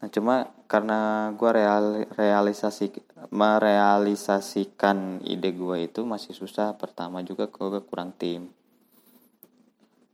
Nah 0.00 0.08
cuma 0.08 0.54
karena 0.70 1.30
gue 1.34 1.50
real 1.50 2.06
realisasi 2.14 2.94
merealisasikan 3.34 5.26
ide 5.26 5.50
gue 5.58 5.90
itu 5.90 6.06
masih 6.06 6.30
susah. 6.32 6.78
Pertama 6.78 7.26
juga 7.26 7.50
gue 7.50 7.82
kurang 7.82 8.14
tim. 8.14 8.54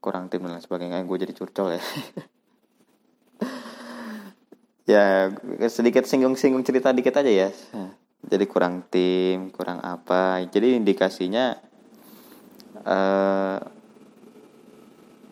Kurang 0.01 0.33
tim 0.33 0.41
dan 0.41 0.65
sebagainya. 0.65 1.05
Gue 1.05 1.21
jadi 1.21 1.37
curcol 1.37 1.77
ya. 1.77 1.83
Ya 4.87 5.35
sedikit 5.67 6.07
singgung-singgung 6.07 6.63
cerita 6.63 6.95
dikit 6.95 7.11
aja 7.19 7.27
ya 7.27 7.51
jadi 8.24 8.44
kurang 8.48 8.87
tim 8.88 9.52
kurang 9.52 9.83
apa. 9.85 10.42
Jadi 10.48 10.81
indikasinya 10.81 11.57
uh, 12.83 13.59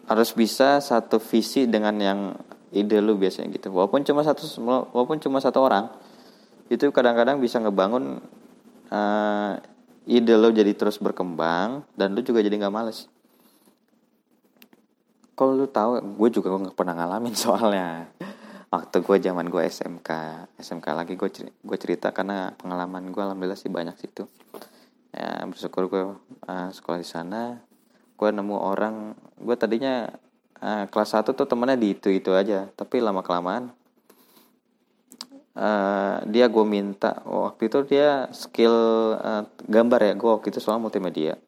harus 0.04 0.30
bisa 0.36 0.78
satu 0.84 1.16
visi 1.16 1.64
dengan 1.64 1.96
yang 1.96 2.20
ide 2.74 3.00
lu 3.00 3.16
biasanya 3.16 3.48
gitu. 3.56 3.72
Walaupun 3.72 4.04
cuma 4.04 4.20
satu 4.20 4.44
walaupun 4.92 5.18
cuma 5.22 5.40
satu 5.40 5.64
orang 5.64 5.88
itu 6.68 6.88
kadang-kadang 6.92 7.40
bisa 7.40 7.60
ngebangun 7.60 8.20
uh, 8.92 9.52
ide 10.04 10.34
lo 10.36 10.52
jadi 10.52 10.72
terus 10.76 11.00
berkembang 11.00 11.84
dan 11.96 12.12
lu 12.12 12.20
juga 12.20 12.44
jadi 12.44 12.56
nggak 12.60 12.74
males. 12.74 13.08
Kalau 15.34 15.56
lu 15.58 15.66
tahu 15.66 15.98
gue 15.98 16.28
juga 16.30 16.54
nggak 16.54 16.76
pernah 16.78 16.94
ngalamin 16.94 17.34
soalnya 17.42 18.06
waktu 18.74 19.06
gue 19.06 19.16
zaman 19.22 19.46
gue 19.46 19.62
SMK 19.62 20.10
SMK 20.58 20.86
lagi 20.94 21.14
gue 21.14 21.30
cerita, 21.30 21.54
gue 21.54 21.78
cerita 21.78 22.08
karena 22.10 22.50
pengalaman 22.58 23.14
gue 23.14 23.22
alhamdulillah 23.22 23.58
sih 23.58 23.70
banyak 23.70 23.94
situ. 23.98 24.26
Ya 25.14 25.46
bersyukur 25.46 25.86
gue 25.86 26.04
uh, 26.50 26.68
sekolah 26.74 26.98
di 26.98 27.06
sana. 27.06 27.62
Gue 28.18 28.34
nemu 28.34 28.56
orang 28.58 29.14
gue 29.38 29.56
tadinya 29.58 30.10
uh, 30.64 30.84
kelas 30.90 31.14
1 31.14 31.34
tuh 31.34 31.46
temennya 31.46 31.78
di 31.78 31.94
itu 31.94 32.08
itu 32.10 32.30
aja 32.34 32.70
tapi 32.74 33.02
lama 33.02 33.20
kelamaan 33.20 33.74
uh, 35.58 36.22
dia 36.26 36.46
gue 36.50 36.64
minta 36.66 37.22
waktu 37.26 37.70
itu 37.70 37.78
dia 37.86 38.26
skill 38.34 38.74
uh, 39.18 39.44
gambar 39.66 40.00
ya 40.00 40.12
gue 40.18 40.30
waktu 40.30 40.46
itu 40.50 40.58
soal 40.58 40.82
multimedia. 40.82 41.38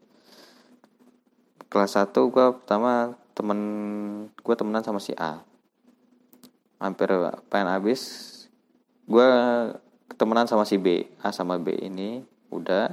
Kelas 1.66 1.98
1 1.98 2.14
gue 2.14 2.46
pertama 2.62 3.18
temen 3.36 3.60
gue 4.30 4.54
temenan 4.54 4.86
sama 4.86 5.02
si 5.02 5.12
A 5.18 5.42
hampir 6.80 7.08
pengen 7.48 7.72
habis. 7.72 8.02
Gue 9.06 9.28
ketemenan 10.10 10.48
sama 10.48 10.68
si 10.68 10.76
B. 10.76 11.06
A 11.22 11.32
sama 11.32 11.56
B 11.60 11.76
ini 11.76 12.24
udah. 12.52 12.92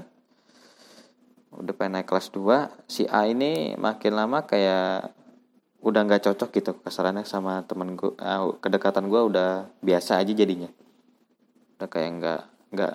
Udah 1.53 1.73
pengen 1.77 2.01
naik 2.01 2.09
kelas 2.09 2.33
2 2.33 2.89
si 2.89 3.05
A 3.05 3.29
ini 3.29 3.77
makin 3.77 4.17
lama 4.17 4.41
kayak 4.49 5.13
udah 5.83 6.01
nggak 6.07 6.25
cocok 6.25 6.49
gitu 6.49 6.71
kasarannya 6.81 7.27
sama 7.27 7.61
temen 7.67 7.93
gue 7.93 8.15
uh, 8.15 8.55
kedekatan 8.57 9.05
gue 9.05 9.21
udah 9.21 9.69
biasa 9.83 10.17
aja 10.17 10.33
jadinya. 10.33 10.71
Udah 11.77 11.89
kayak 11.91 12.09
nggak 12.17 12.41
nggak 12.73 12.93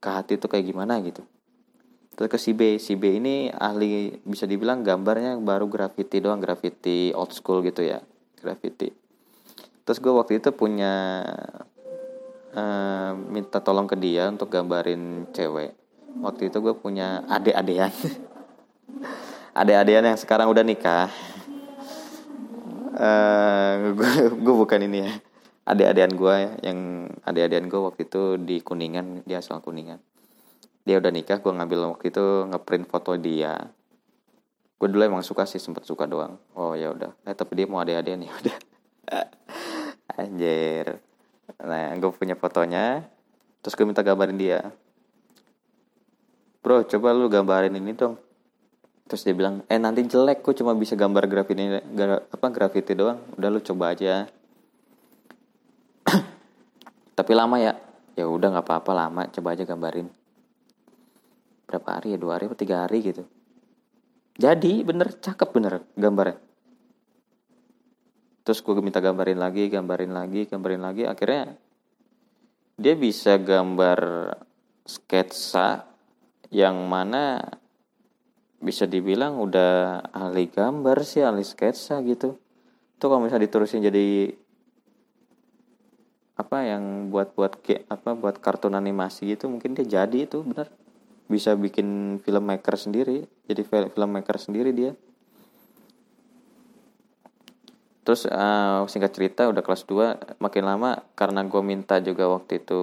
ke 0.00 0.08
hati 0.08 0.34
tuh 0.40 0.48
kayak 0.48 0.72
gimana 0.72 1.04
gitu. 1.04 1.20
Terus 2.16 2.28
ke 2.32 2.38
si 2.40 2.56
B. 2.56 2.80
Si 2.80 2.96
B 2.96 3.20
ini 3.20 3.52
ahli 3.52 4.16
bisa 4.24 4.48
dibilang 4.48 4.80
gambarnya 4.80 5.36
baru 5.36 5.68
graffiti 5.68 6.20
doang 6.20 6.40
graffiti 6.40 7.12
old 7.12 7.36
school 7.36 7.60
gitu 7.60 7.84
ya. 7.84 8.00
Graffiti 8.40 9.01
terus 9.82 9.98
gue 9.98 10.12
waktu 10.14 10.38
itu 10.38 10.54
punya 10.54 11.24
uh, 12.54 13.12
minta 13.16 13.58
tolong 13.58 13.88
ke 13.88 13.96
dia 13.98 14.30
untuk 14.30 14.52
gambarin 14.52 15.28
cewek. 15.34 15.74
Waktu 16.22 16.52
itu 16.52 16.60
gue 16.60 16.74
punya 16.76 17.24
adik-adian 17.24 17.88
adik-adian 19.60 20.12
yang 20.12 20.18
sekarang 20.18 20.48
udah 20.48 20.64
nikah. 20.64 21.08
Uh, 22.92 23.96
gue 24.44 24.54
bukan 24.54 24.80
ini 24.84 25.08
ya. 25.08 25.12
Adik-adian 25.62 26.12
gue 26.12 26.36
yang 26.66 26.78
adik-adian 27.24 27.66
gue 27.70 27.80
waktu 27.80 28.04
itu 28.04 28.36
di 28.36 28.60
kuningan 28.60 29.24
dia 29.24 29.40
asal 29.40 29.64
kuningan. 29.64 30.02
Dia 30.82 30.98
udah 30.98 31.14
nikah 31.14 31.38
gue 31.38 31.52
ngambil 31.54 31.96
waktu 31.96 32.10
itu 32.10 32.24
ngeprint 32.50 32.90
foto 32.90 33.14
dia. 33.16 33.70
Gue 34.76 34.90
dulu 34.90 35.06
emang 35.06 35.22
suka 35.22 35.46
sih 35.46 35.62
sempet 35.62 35.86
suka 35.86 36.10
doang. 36.10 36.36
Oh 36.58 36.74
ya 36.74 36.90
udah. 36.90 37.14
Eh 37.22 37.32
tapi 37.38 37.54
dia 37.54 37.66
mau 37.70 37.80
adik-adian 37.80 38.26
ya 38.26 38.32
udah 38.34 38.56
anjir. 40.18 40.98
Nah 41.62 41.92
gue 41.96 42.10
punya 42.12 42.36
fotonya. 42.36 43.06
Terus 43.62 43.74
gue 43.78 43.86
minta 43.86 44.02
gambarin 44.02 44.38
dia. 44.38 44.60
Bro 46.62 46.86
coba 46.86 47.14
lu 47.14 47.26
gambarin 47.30 47.74
ini 47.74 47.92
dong. 47.94 48.18
Terus 49.06 49.22
dia 49.26 49.34
bilang 49.34 49.66
eh 49.66 49.78
nanti 49.78 50.06
jelek 50.06 50.46
kok 50.46 50.54
cuma 50.56 50.72
bisa 50.78 50.94
gambar 50.94 51.26
graffiti 51.26 51.62
gra, 51.92 52.22
apa 52.22 52.46
graffiti 52.50 52.92
doang. 52.94 53.18
Udah 53.34 53.48
lu 53.50 53.60
coba 53.62 53.92
aja. 53.94 54.26
Tapi 57.18 57.32
lama 57.34 57.58
ya. 57.58 57.74
Ya 58.14 58.28
udah 58.28 58.52
nggak 58.52 58.66
apa-apa 58.68 58.92
lama. 58.94 59.22
Coba 59.32 59.56
aja 59.56 59.64
gambarin. 59.66 60.06
Berapa 61.66 61.98
hari 61.98 62.14
ya? 62.14 62.18
Dua 62.20 62.36
hari 62.36 62.46
atau 62.46 62.58
tiga 62.58 62.84
hari 62.84 63.00
gitu. 63.00 63.24
Jadi 64.36 64.80
bener 64.84 65.12
cakep 65.12 65.48
bener 65.52 65.84
gambarnya 65.96 66.51
terus 68.42 68.60
gue 68.62 68.74
minta 68.82 68.98
gambarin 68.98 69.38
lagi 69.38 69.70
gambarin 69.70 70.12
lagi 70.12 70.50
gambarin 70.50 70.82
lagi. 70.82 71.02
Akhirnya 71.06 71.54
dia 72.76 72.94
bisa 72.98 73.38
gambar 73.38 74.30
sketsa 74.86 75.86
yang 76.50 76.86
mana 76.90 77.38
bisa 78.62 78.86
dibilang 78.86 79.38
udah 79.42 80.04
ahli 80.14 80.50
gambar 80.50 81.02
sih 81.02 81.22
ahli 81.22 81.42
sketsa 81.42 82.02
gitu. 82.06 82.38
Tuh 82.98 83.06
kalau 83.10 83.22
misalnya 83.22 83.50
diterusin 83.50 83.82
jadi 83.82 84.34
apa 86.32 86.64
yang 86.64 87.12
buat 87.12 87.36
buat 87.36 87.60
apa 87.92 88.10
buat 88.16 88.40
kartun 88.40 88.72
animasi 88.72 89.36
gitu 89.36 89.52
mungkin 89.52 89.76
dia 89.76 90.00
jadi 90.00 90.24
itu 90.24 90.40
bener 90.40 90.72
bisa 91.28 91.52
bikin 91.54 92.18
filmmaker 92.24 92.74
sendiri 92.74 93.28
jadi 93.46 93.62
filmmaker 93.68 94.40
sendiri 94.40 94.72
dia 94.72 94.96
terus 98.02 98.26
uh, 98.26 98.82
singkat 98.90 99.14
cerita 99.14 99.46
udah 99.46 99.62
kelas 99.62 99.86
2 99.86 100.42
makin 100.42 100.64
lama 100.66 101.06
karena 101.14 101.46
gue 101.46 101.62
minta 101.62 102.02
juga 102.02 102.26
waktu 102.26 102.58
itu 102.58 102.82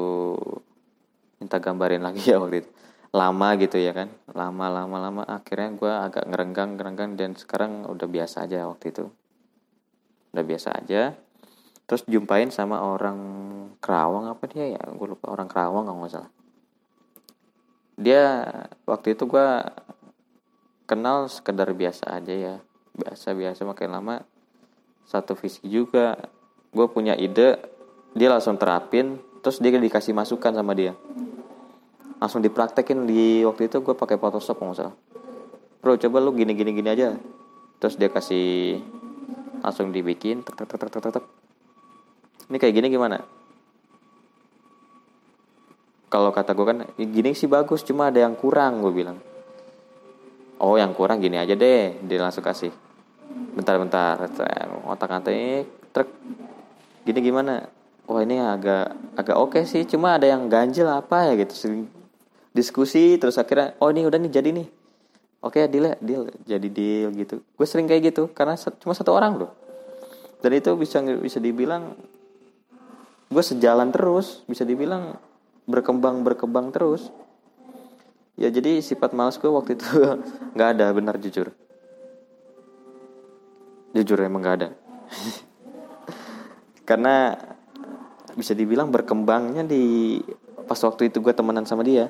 minta 1.39 1.57
gambarin 1.59 2.03
lagi 2.03 2.21
ya 2.31 2.37
waktu 2.37 2.63
itu. 2.63 2.71
Lama 3.09 3.57
gitu 3.57 3.81
ya 3.81 3.91
kan? 3.95 4.13
Lama 4.37 4.69
lama 4.69 4.97
lama. 5.01 5.21
Akhirnya 5.25 5.73
gue 5.73 5.89
agak 5.89 6.29
ngerenggang 6.29 6.77
ngerenggang 6.77 7.17
dan 7.17 7.33
sekarang 7.33 7.89
udah 7.89 8.05
biasa 8.05 8.45
aja 8.45 8.69
waktu 8.69 8.93
itu. 8.93 9.09
Udah 10.35 10.45
biasa 10.45 10.69
aja. 10.77 11.17
Terus 11.89 12.05
jumpain 12.05 12.53
sama 12.53 12.85
orang 12.85 13.17
Kerawang 13.81 14.29
apa 14.29 14.45
dia 14.45 14.77
ya? 14.77 14.81
Gue 14.93 15.17
lupa 15.17 15.33
orang 15.33 15.49
Kerawang 15.49 15.89
nggak 15.89 16.11
salah. 16.13 16.31
Dia 17.97 18.23
waktu 18.85 19.17
itu 19.17 19.25
gue 19.25 19.47
kenal 20.85 21.25
sekedar 21.33 21.73
biasa 21.73 22.13
aja 22.13 22.33
ya. 22.35 22.55
Biasa 22.93 23.33
biasa 23.33 23.65
makin 23.65 23.89
lama 23.89 24.21
satu 25.09 25.33
visi 25.33 25.65
juga. 25.65 26.13
Gue 26.69 26.85
punya 26.85 27.17
ide 27.17 27.57
dia 28.13 28.29
langsung 28.29 28.61
terapin 28.61 29.17
terus 29.41 29.57
dia 29.57 29.73
dikasih 29.73 30.13
masukan 30.13 30.53
sama 30.53 30.77
dia. 30.77 30.93
Langsung 32.21 32.45
dipraktekin 32.45 33.09
di 33.09 33.41
waktu 33.41 33.65
itu 33.65 33.81
gue 33.81 33.97
pakai 33.97 34.21
Photoshop 34.21 34.61
nggak 34.61 34.77
salah. 34.77 34.95
Bro 35.81 35.97
coba 35.97 36.17
lu 36.21 36.37
gini 36.37 36.53
gini 36.53 36.77
gini 36.77 36.89
aja. 36.93 37.17
Terus 37.81 37.97
dia 37.97 38.13
kasih 38.13 38.77
langsung 39.65 39.89
dibikin 39.89 40.45
tek 40.45 40.53
tek 40.53 40.69
tek 40.69 40.77
tek 40.77 41.01
tek, 41.01 41.11
tek. 41.17 41.25
ini 42.53 42.57
kayak 42.61 42.75
gini 42.77 42.87
gimana? 42.93 43.17
Kalau 46.09 46.29
kata 46.33 46.53
gue 46.53 46.65
kan 46.65 46.77
gini 46.97 47.33
sih 47.33 47.49
bagus 47.49 47.81
cuma 47.81 48.13
ada 48.13 48.21
yang 48.21 48.37
kurang 48.37 48.85
gue 48.85 48.93
bilang. 48.93 49.17
Oh 50.59 50.75
yang 50.75 50.91
kurang 50.91 51.23
gini 51.23 51.39
aja 51.39 51.55
deh 51.55 51.97
dia 52.03 52.19
langsung 52.19 52.43
kasih 52.43 52.88
bentar-bentar 53.77 54.17
otak 54.89 55.11
atik 55.21 55.69
truk. 55.93 56.09
Gini 57.05 57.19
gimana? 57.21 57.69
Wah 58.09 58.25
ini 58.25 58.41
agak 58.41 58.97
agak 59.13 59.37
oke 59.37 59.61
okay 59.61 59.63
sih. 59.69 59.85
Cuma 59.85 60.17
ada 60.17 60.25
yang 60.25 60.49
ganjil 60.49 60.89
apa 60.89 61.29
ya 61.29 61.45
gitu. 61.45 61.85
Diskusi 62.49 63.21
terus 63.21 63.37
akhirnya 63.37 63.77
oh 63.77 63.93
ini 63.93 64.09
udah 64.09 64.17
nih 64.17 64.31
jadi 64.33 64.49
nih. 64.49 64.67
Oke 65.45 65.61
okay, 65.61 65.69
deal 65.69 65.93
ya 65.93 65.95
deal. 66.01 66.21
Jadi 66.49 66.67
deal 66.73 67.09
gitu. 67.13 67.45
Gue 67.53 67.67
sering 67.69 67.85
kayak 67.85 68.09
gitu 68.09 68.33
karena 68.33 68.57
cuma 68.57 68.97
satu 68.97 69.13
orang 69.13 69.37
loh. 69.37 69.51
Dan 70.41 70.57
itu 70.57 70.73
bisa 70.73 71.05
bisa 71.05 71.37
dibilang 71.37 71.93
gue 73.29 73.43
sejalan 73.45 73.93
terus. 73.93 74.41
Bisa 74.49 74.65
dibilang 74.65 75.21
berkembang 75.69 76.25
berkembang 76.25 76.73
terus. 76.73 77.13
Ya 78.33 78.49
jadi 78.49 78.81
sifat 78.81 79.13
malas 79.13 79.37
gue 79.37 79.51
waktu 79.51 79.77
itu 79.77 79.85
nggak 80.57 80.69
ada 80.73 80.89
benar 80.89 81.21
jujur 81.21 81.53
jujur 83.93 84.19
emang 84.21 84.41
nggak 84.41 84.57
ada. 84.61 84.69
Karena 86.89 87.33
bisa 88.33 88.53
dibilang 88.53 88.89
berkembangnya 88.93 89.67
di 89.67 90.17
pas 90.69 90.79
waktu 90.85 91.09
itu 91.09 91.19
gue 91.19 91.33
temenan 91.33 91.65
sama 91.65 91.81
dia. 91.81 92.09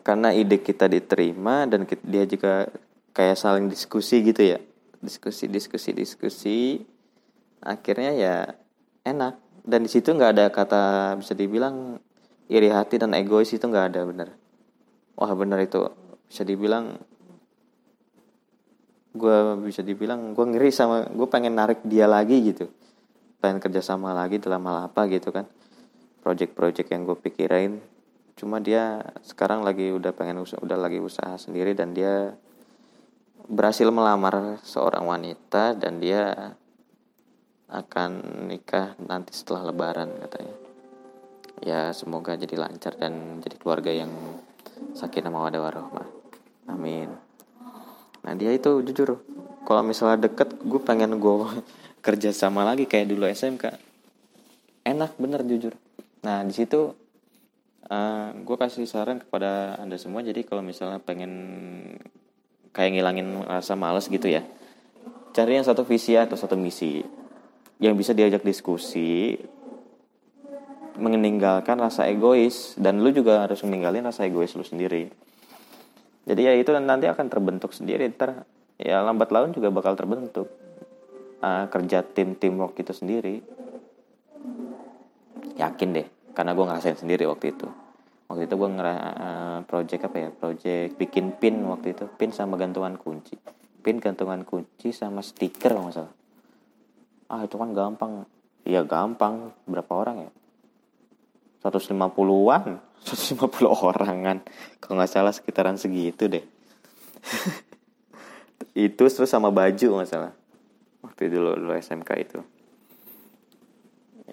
Karena 0.00 0.32
ide 0.32 0.60
kita 0.60 0.88
diterima 0.88 1.68
dan 1.68 1.84
dia 1.84 2.24
juga 2.24 2.68
kayak 3.12 3.36
saling 3.36 3.68
diskusi 3.68 4.24
gitu 4.24 4.40
ya. 4.40 4.58
Diskusi 5.00 5.48
diskusi 5.48 5.90
diskusi. 5.92 6.58
Akhirnya 7.60 8.12
ya 8.16 8.36
enak. 9.04 9.36
Dan 9.60 9.84
di 9.84 9.90
situ 9.92 10.16
nggak 10.16 10.32
ada 10.36 10.46
kata 10.48 11.14
bisa 11.20 11.36
dibilang 11.36 12.00
iri 12.48 12.72
hati 12.72 12.96
dan 12.96 13.12
egois 13.12 13.52
itu 13.52 13.64
nggak 13.64 13.86
ada 13.92 14.00
bener. 14.08 14.28
Wah 15.16 15.32
bener 15.36 15.60
itu. 15.60 15.84
Bisa 16.28 16.42
dibilang 16.48 16.96
gue 19.10 19.38
bisa 19.66 19.82
dibilang 19.82 20.32
gue 20.32 20.46
ngeri 20.54 20.70
sama 20.70 21.06
gue 21.10 21.28
pengen 21.30 21.58
narik 21.58 21.82
dia 21.86 22.06
lagi 22.06 22.40
gitu. 22.42 22.70
Pengen 23.40 23.58
kerja 23.58 23.80
sama 23.80 24.12
lagi 24.12 24.38
dalam 24.38 24.62
hal 24.68 24.90
apa 24.92 25.08
gitu 25.10 25.32
kan. 25.32 25.48
Project-project 26.20 26.88
yang 26.92 27.08
gue 27.08 27.16
pikirin. 27.16 27.80
Cuma 28.36 28.60
dia 28.60 29.00
sekarang 29.24 29.64
lagi 29.64 29.92
udah 29.92 30.12
pengen 30.16 30.40
usaha, 30.40 30.60
udah 30.60 30.78
lagi 30.80 31.00
usaha 31.00 31.36
sendiri 31.36 31.76
dan 31.76 31.92
dia 31.92 32.36
berhasil 33.50 33.88
melamar 33.88 34.60
seorang 34.62 35.04
wanita 35.04 35.74
dan 35.76 35.98
dia 35.98 36.54
akan 37.70 38.44
nikah 38.50 38.96
nanti 39.00 39.32
setelah 39.36 39.72
lebaran 39.72 40.12
katanya. 40.28 40.56
Ya 41.60 41.92
semoga 41.92 42.36
jadi 42.40 42.56
lancar 42.56 42.96
dan 42.96 43.44
jadi 43.44 43.56
keluarga 43.60 43.92
yang 43.92 44.08
sakinah 44.94 45.30
mawaddah 45.30 45.60
warahmah 45.62 46.08
amin 46.70 47.29
nah 48.20 48.32
dia 48.36 48.52
itu 48.52 48.84
jujur 48.84 49.20
kalau 49.64 49.82
misalnya 49.84 50.28
deket 50.28 50.56
gue 50.60 50.80
pengen 50.82 51.16
gue 51.20 51.34
kerja 52.06 52.32
sama 52.32 52.64
lagi 52.64 52.88
kayak 52.88 53.12
dulu 53.12 53.28
SMK 53.28 53.90
enak 54.84 55.16
bener 55.20 55.44
jujur. 55.44 55.76
Nah 56.24 56.44
di 56.44 56.52
situ 56.56 56.92
uh, 57.88 57.92
eh, 57.92 58.28
gue 58.40 58.56
kasih 58.56 58.88
saran 58.88 59.20
kepada 59.20 59.76
anda 59.80 60.00
semua. 60.00 60.24
Jadi 60.24 60.44
kalau 60.48 60.64
misalnya 60.64 61.00
pengen 61.00 61.32
kayak 62.72 62.96
ngilangin 62.96 63.44
rasa 63.44 63.74
males 63.74 64.06
gitu 64.06 64.30
ya 64.30 64.46
cari 65.30 65.58
yang 65.58 65.66
satu 65.66 65.86
visi 65.86 66.14
atau 66.18 66.34
satu 66.34 66.54
misi 66.58 67.02
yang 67.82 67.94
bisa 67.94 68.14
diajak 68.14 68.42
diskusi 68.42 69.38
meninggalkan 71.00 71.80
rasa 71.80 72.10
egois. 72.10 72.76
Dan 72.76 73.00
lu 73.00 73.12
juga 73.14 73.46
harus 73.46 73.62
meninggalin 73.64 74.04
rasa 74.04 74.26
egois 74.26 74.52
lu 74.56 74.64
sendiri 74.66 75.08
jadi 76.28 76.40
ya 76.40 76.52
itu 76.56 76.70
nanti 76.76 77.08
akan 77.08 77.26
terbentuk 77.32 77.72
sendiri. 77.72 78.04
Ntar 78.12 78.44
ya 78.76 79.00
lambat 79.00 79.32
laun 79.32 79.56
juga 79.56 79.72
bakal 79.72 79.96
terbentuk. 79.96 80.48
Uh, 81.40 81.64
kerja 81.72 82.04
tim 82.04 82.36
teamwork 82.36 82.76
itu 82.76 82.92
sendiri. 82.92 83.40
Yakin 85.56 85.88
deh 85.96 86.06
karena 86.36 86.52
gue 86.52 86.64
ngerasain 86.68 87.00
sendiri 87.00 87.24
waktu 87.24 87.56
itu. 87.56 87.68
Waktu 88.28 88.46
itu 88.46 88.54
gue 88.54 88.70
ngera 88.70 88.94
uh, 88.96 89.58
project 89.64 90.02
apa 90.04 90.16
ya? 90.20 90.28
Project 90.28 91.00
bikin 91.00 91.32
pin 91.40 91.64
waktu 91.64 91.96
itu. 91.96 92.04
Pin 92.20 92.30
sama 92.30 92.60
gantungan 92.60 93.00
kunci. 93.00 93.40
Pin 93.80 93.96
gantungan 93.96 94.44
kunci 94.44 94.92
sama 94.92 95.24
stiker 95.24 95.72
kalau 95.72 95.88
nggak 95.88 96.20
ah 97.30 97.46
itu 97.46 97.56
kan 97.56 97.70
gampang. 97.72 98.26
Iya 98.66 98.84
gampang. 98.84 99.54
Berapa 99.64 99.92
orang 99.96 100.28
ya? 100.28 100.30
150-an 101.64 102.89
150 103.04 103.64
orangan 103.64 104.44
kalau 104.78 105.00
nggak 105.00 105.10
salah 105.10 105.32
sekitaran 105.32 105.80
segitu 105.80 106.28
deh. 106.28 106.44
Itu 108.76 109.08
terus 109.08 109.30
sama 109.30 109.48
baju 109.48 109.86
nggak 110.00 110.10
salah. 110.10 110.32
Waktu 111.00 111.32
dulu, 111.32 111.56
dulu 111.56 111.72
SMK 111.72 112.10
itu. 112.20 112.40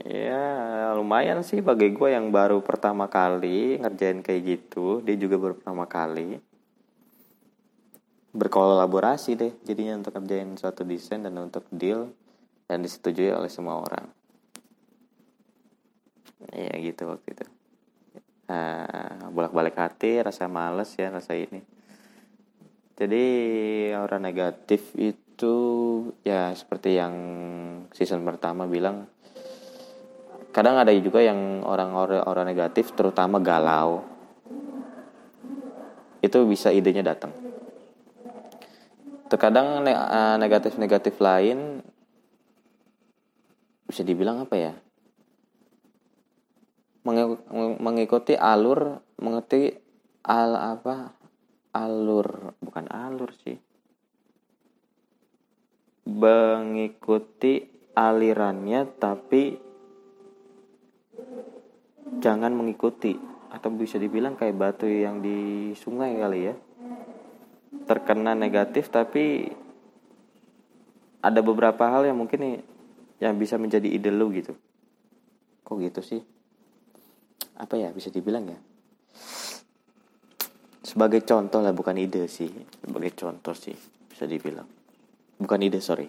Ya 0.04 0.94
lumayan 0.94 1.42
sih 1.42 1.64
bagi 1.64 1.90
gue 1.90 2.14
yang 2.14 2.30
baru 2.30 2.62
pertama 2.62 3.10
kali 3.10 3.82
ngerjain 3.82 4.22
kayak 4.22 4.42
gitu 4.46 5.02
dia 5.02 5.18
juga 5.18 5.42
baru 5.42 5.58
pertama 5.58 5.90
kali. 5.90 6.38
Berkolaborasi 8.36 9.32
deh 9.34 9.54
jadinya 9.66 9.98
untuk 9.98 10.14
ngerjain 10.20 10.54
suatu 10.60 10.86
desain 10.86 11.24
dan 11.26 11.34
untuk 11.40 11.66
deal 11.74 12.14
dan 12.70 12.86
disetujui 12.86 13.32
oleh 13.34 13.50
semua 13.50 13.82
orang. 13.82 14.06
Ya 16.54 16.78
gitu 16.78 17.10
waktu 17.10 17.34
itu 17.34 17.57
uh, 18.48 19.30
bolak-balik 19.32 19.76
hati 19.78 20.24
rasa 20.24 20.48
males 20.48 20.92
ya 20.96 21.12
rasa 21.12 21.36
ini. 21.36 21.62
Jadi 22.98 23.26
orang 23.94 24.26
negatif 24.26 24.98
itu 24.98 25.56
ya 26.26 26.50
seperti 26.58 26.98
yang 26.98 27.14
season 27.94 28.26
pertama 28.26 28.66
bilang 28.66 29.06
kadang 30.50 30.82
ada 30.82 30.90
juga 30.98 31.22
yang 31.22 31.62
orang-orang 31.62 32.26
orang 32.26 32.46
negatif 32.50 32.98
terutama 32.98 33.38
galau 33.38 34.02
itu 36.26 36.38
bisa 36.50 36.74
idenya 36.74 37.14
datang. 37.14 37.30
Terkadang 39.30 39.86
eh, 39.86 40.36
negatif-negatif 40.42 41.22
lain 41.22 41.86
bisa 43.86 44.02
dibilang 44.02 44.42
apa 44.42 44.56
ya 44.58 44.74
mengikuti 47.80 48.36
alur 48.36 49.00
mengerti 49.24 49.72
al 50.28 50.52
apa 50.60 51.16
alur 51.72 52.58
bukan 52.60 52.86
alur 52.92 53.32
sih. 53.44 53.56
Mengikuti 56.08 57.64
alirannya 57.96 58.88
tapi 59.00 59.60
jangan 62.20 62.56
mengikuti 62.56 63.16
atau 63.52 63.72
bisa 63.72 64.00
dibilang 64.00 64.36
kayak 64.36 64.56
batu 64.56 64.88
yang 64.88 65.24
di 65.24 65.72
sungai 65.76 66.16
kali 66.20 66.40
ya. 66.52 66.56
Terkena 67.88 68.36
negatif 68.36 68.92
tapi 68.92 69.48
ada 71.24 71.40
beberapa 71.44 71.88
hal 71.88 72.08
yang 72.08 72.20
mungkin 72.20 72.64
yang 73.20 73.36
bisa 73.36 73.56
menjadi 73.56 73.88
ide 73.88 74.12
lu 74.12 74.32
gitu. 74.32 74.56
Kok 75.68 75.84
gitu 75.84 76.00
sih 76.04 76.37
apa 77.58 77.76
ya 77.78 77.90
bisa 77.92 78.14
dibilang 78.14 78.46
ya. 78.46 78.60
Sebagai 80.86 81.26
contoh 81.28 81.60
lah 81.60 81.74
bukan 81.74 81.98
ide 82.00 82.30
sih. 82.30 82.48
Sebagai 82.82 83.12
contoh 83.18 83.54
sih 83.58 83.76
bisa 84.08 84.24
dibilang. 84.30 84.66
Bukan 85.38 85.60
ide 85.62 85.82
sorry. 85.84 86.08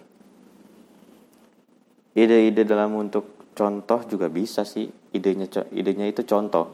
Ide-ide 2.09 2.65
dalam 2.65 2.97
untuk 2.97 3.53
contoh 3.53 3.99
juga 4.09 4.31
bisa 4.31 4.65
sih. 4.65 4.89
Idenya 5.13 5.45
idenya 5.73 6.05
itu 6.09 6.25
contoh. 6.25 6.65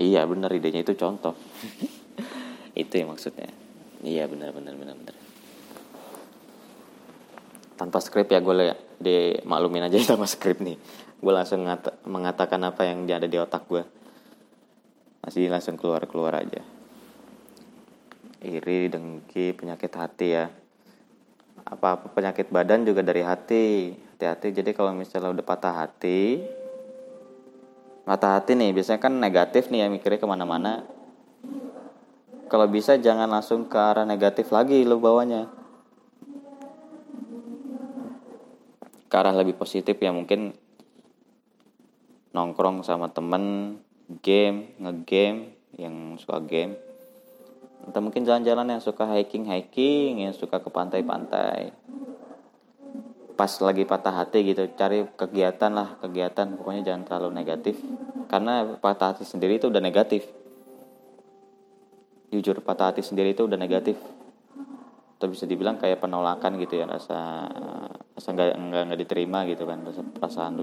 Iya 0.00 0.24
benar 0.24 0.48
idenya 0.52 0.80
itu 0.80 0.96
contoh. 0.96 1.36
Itu 2.72 2.96
yang 2.96 3.12
maksudnya. 3.12 3.52
Iya 4.00 4.24
benar 4.24 4.56
benar 4.56 4.72
benar 4.72 4.96
benar 4.96 5.16
tanpa 7.82 7.98
skrip 7.98 8.30
ya 8.30 8.38
gue 8.38 8.54
ya 8.62 8.76
di 9.02 9.16
maklumin 9.42 9.82
aja 9.82 9.98
sama 10.14 10.30
skrip 10.30 10.62
nih 10.62 10.78
gue 11.22 11.32
langsung 11.32 11.62
ngata, 11.62 12.02
mengatakan 12.04 12.60
apa 12.66 12.82
yang 12.82 13.06
ada 13.06 13.30
di 13.30 13.38
otak 13.38 13.62
gue 13.70 13.86
masih 15.22 15.46
langsung 15.46 15.78
keluar 15.78 16.02
keluar 16.10 16.34
aja. 16.42 16.58
Iri 18.42 18.90
dengki 18.90 19.54
penyakit 19.54 19.94
hati 19.94 20.28
ya. 20.34 20.50
Apa 21.62 21.94
apa 21.94 22.06
penyakit 22.10 22.50
badan 22.50 22.82
juga 22.82 23.06
dari 23.06 23.22
hati. 23.22 23.94
Hati-hati 23.94 24.50
jadi 24.50 24.74
kalau 24.74 24.90
misalnya 24.98 25.30
udah 25.30 25.46
patah 25.46 25.86
hati 25.86 26.42
patah 28.02 28.38
hati 28.38 28.58
nih 28.58 28.74
biasanya 28.74 28.98
kan 28.98 29.14
negatif 29.14 29.70
nih 29.70 29.86
ya 29.86 29.88
mikirnya 29.90 30.18
ke 30.18 30.26
mana-mana. 30.26 30.82
Kalau 32.50 32.68
bisa 32.68 33.00
jangan 33.00 33.30
langsung 33.30 33.70
ke 33.70 33.78
arah 33.78 34.04
negatif 34.04 34.52
lagi 34.52 34.84
lo 34.84 35.00
bawanya. 35.00 35.48
Ke 39.08 39.14
arah 39.16 39.32
lebih 39.32 39.56
positif 39.56 39.96
ya 40.02 40.12
mungkin 40.12 40.52
nongkrong 42.32 42.80
sama 42.84 43.12
temen 43.12 43.76
game 44.20 44.76
ngegame 44.80 45.56
yang 45.76 46.16
suka 46.20 46.40
game. 46.44 46.76
Atau 47.88 48.00
mungkin 48.04 48.22
jalan-jalan 48.22 48.78
yang 48.78 48.82
suka 48.82 49.08
hiking 49.08 49.48
hiking 49.48 50.22
yang 50.22 50.34
suka 50.36 50.60
ke 50.60 50.68
pantai-pantai. 50.68 51.72
Pas 53.32 53.52
lagi 53.58 53.82
patah 53.88 54.14
hati 54.22 54.52
gitu 54.52 54.68
cari 54.76 55.08
kegiatan 55.16 55.72
lah 55.72 55.98
kegiatan. 55.98 56.56
Pokoknya 56.60 56.82
jangan 56.84 57.02
terlalu 57.08 57.42
negatif. 57.42 57.80
Karena 58.28 58.78
patah 58.78 59.16
hati 59.16 59.24
sendiri 59.26 59.58
itu 59.58 59.66
udah 59.72 59.82
negatif. 59.82 60.28
Jujur 62.32 62.60
patah 62.62 62.92
hati 62.92 63.02
sendiri 63.02 63.34
itu 63.34 63.44
udah 63.44 63.58
negatif. 63.58 63.98
Atau 65.18 65.34
bisa 65.34 65.44
dibilang 65.50 65.76
kayak 65.80 65.98
penolakan 65.98 66.62
gitu 66.62 66.78
ya 66.78 66.86
rasa 66.86 67.50
rasa 68.14 68.28
nggak 68.30 68.50
nggak 68.92 69.00
diterima 69.00 69.42
gitu 69.48 69.64
kan 69.66 69.82
rasa 69.82 70.02
perasaan 70.06 70.54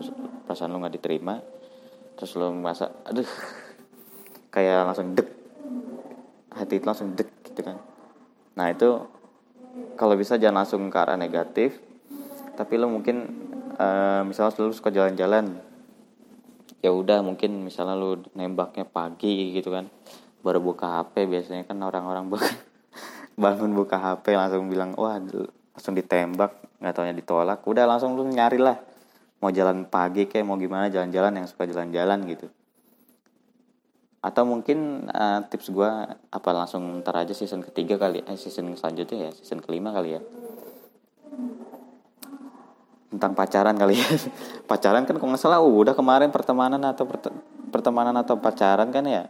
perasaan 0.49 0.73
lu 0.73 0.81
nggak 0.81 0.97
diterima 0.97 1.37
terus 2.17 2.33
lu 2.33 2.49
merasa 2.49 2.89
aduh 3.05 3.29
kayak 4.53 4.89
langsung 4.89 5.13
dek 5.13 5.29
hati 6.49 6.81
itu 6.81 6.85
langsung 6.89 7.13
dek 7.13 7.29
gitu 7.45 7.61
kan. 7.61 7.77
Nah 8.57 8.73
itu 8.73 9.05
kalau 9.93 10.17
bisa 10.17 10.41
jangan 10.41 10.65
langsung 10.65 10.89
ke 10.89 10.97
arah 10.97 11.21
negatif 11.21 11.77
tapi 12.57 12.81
lo 12.81 12.89
mungkin 12.89 13.29
uh, 13.77 14.25
misalnya 14.25 14.57
lu 14.57 14.73
suka 14.73 14.89
jalan-jalan 14.89 15.61
ya 16.81 16.89
udah 16.89 17.21
mungkin 17.21 17.61
misalnya 17.61 17.93
lu 17.93 18.25
nembaknya 18.33 18.89
pagi 18.89 19.53
gitu 19.53 19.69
kan 19.69 19.87
baru 20.41 20.59
buka 20.59 20.99
HP 20.99 21.29
biasanya 21.29 21.63
kan 21.69 21.77
orang-orang 21.85 22.27
bangun 23.43 23.71
buka 23.77 24.01
HP 24.01 24.33
langsung 24.33 24.65
bilang 24.67 24.97
wah 24.97 25.21
langsung 25.77 25.93
ditembak 25.93 26.57
nggak 26.79 26.95
taunya 26.95 27.15
ditolak. 27.15 27.59
Udah 27.63 27.85
langsung 27.85 28.15
lu 28.17 28.25
nyari 28.27 28.59
lah 28.59 28.88
mau 29.39 29.51
jalan 29.55 29.87
pagi 29.87 30.27
kayak 30.27 30.45
mau 30.45 30.59
gimana 30.59 30.91
jalan-jalan 30.91 31.43
yang 31.43 31.47
suka 31.47 31.63
jalan-jalan 31.63 32.19
gitu. 32.27 32.47
Atau 34.19 34.43
mungkin 34.43 35.07
uh, 35.07 35.47
tips 35.47 35.71
gue 35.71 35.91
apa 36.11 36.49
langsung 36.51 36.99
ntar 36.99 37.23
aja 37.23 37.31
season 37.31 37.63
ketiga 37.63 37.95
kali 37.95 38.19
eh 38.19 38.35
season 38.35 38.75
selanjutnya 38.75 39.27
ya 39.27 39.31
season 39.31 39.63
kelima 39.63 39.95
kali 39.95 40.19
ya. 40.19 40.21
Tentang 43.09 43.31
pacaran 43.31 43.79
kali 43.79 43.95
ya. 43.95 44.07
Pacaran 44.69 45.07
kan 45.07 45.15
kok 45.17 45.23
nggak 45.23 45.41
salah 45.41 45.63
uh, 45.63 45.71
udah 45.71 45.95
kemarin 45.95 46.29
pertemanan 46.29 46.83
atau 46.83 47.07
pertemanan 47.71 48.13
atau 48.19 48.37
pacaran 48.37 48.91
kan 48.91 49.07
ya. 49.07 49.23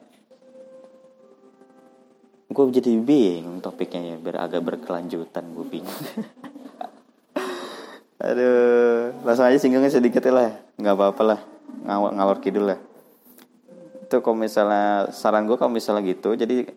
Gue 2.49 2.65
jadi 2.73 2.97
bingung 2.97 3.61
topiknya 3.61 4.01
ya 4.01 4.15
biar 4.17 4.49
agak 4.49 4.65
berkelanjutan 4.65 5.53
gue 5.53 5.65
bingung 5.69 6.01
aduh 8.19 9.15
langsung 9.23 9.47
aja 9.47 9.55
singgungnya 9.55 9.87
sedikit 9.87 10.27
lah 10.27 10.51
nggak 10.79 10.95
apa-apa 10.95 11.23
lah. 11.23 11.39
Ngalor, 11.83 12.11
ngalor 12.15 12.37
kidul 12.43 12.65
lah. 12.75 12.79
Itu 14.03 14.19
kalau 14.19 14.35
misalnya 14.35 15.11
saran 15.15 15.47
gue 15.47 15.55
kalau 15.55 15.71
misalnya 15.71 16.03
gitu 16.03 16.35
jadi 16.35 16.67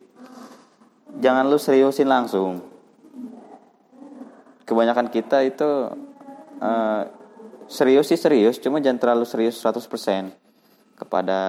jangan 1.19 1.51
lu 1.51 1.59
seriusin 1.59 2.07
langsung. 2.07 2.63
Kebanyakan 4.63 5.11
kita 5.11 5.43
itu 5.43 5.91
uh, 6.63 7.03
serius 7.67 8.11
sih 8.11 8.19
serius 8.19 8.63
cuma 8.63 8.79
jangan 8.79 9.03
terlalu 9.03 9.27
serius 9.27 9.59
100% 9.59 9.83
kepada 10.95 11.41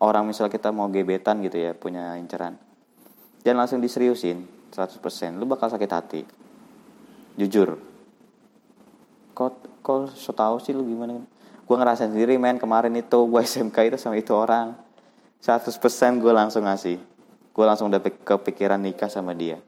orang 0.00 0.24
misalnya 0.24 0.52
kita 0.56 0.72
mau 0.72 0.88
gebetan 0.88 1.44
gitu 1.44 1.60
ya 1.60 1.76
punya 1.76 2.16
inceran. 2.16 2.56
Jangan 3.44 3.68
langsung 3.68 3.80
diseriusin 3.84 4.44
100% 4.72 5.36
lu 5.36 5.44
bakal 5.44 5.68
sakit 5.68 5.90
hati. 5.92 6.22
Jujur 7.36 7.93
kok 9.34 9.82
kok 9.82 10.14
so 10.14 10.30
tau 10.32 10.62
sih 10.62 10.70
lu 10.70 10.86
gimana? 10.86 11.18
Gue 11.64 11.76
ngerasain 11.76 12.14
sendiri 12.14 12.38
men 12.38 12.56
kemarin 12.56 12.94
itu 12.94 13.18
gue 13.26 13.42
SMK 13.50 13.76
itu 13.90 13.96
sama 13.98 14.16
itu 14.16 14.32
orang. 14.32 14.78
100% 15.44 15.76
gue 16.22 16.32
langsung 16.32 16.64
ngasih. 16.64 16.96
Gue 17.52 17.64
langsung 17.68 17.92
udah 17.92 18.00
kepikiran 18.00 18.80
nikah 18.80 19.12
sama 19.12 19.36
dia. 19.36 19.60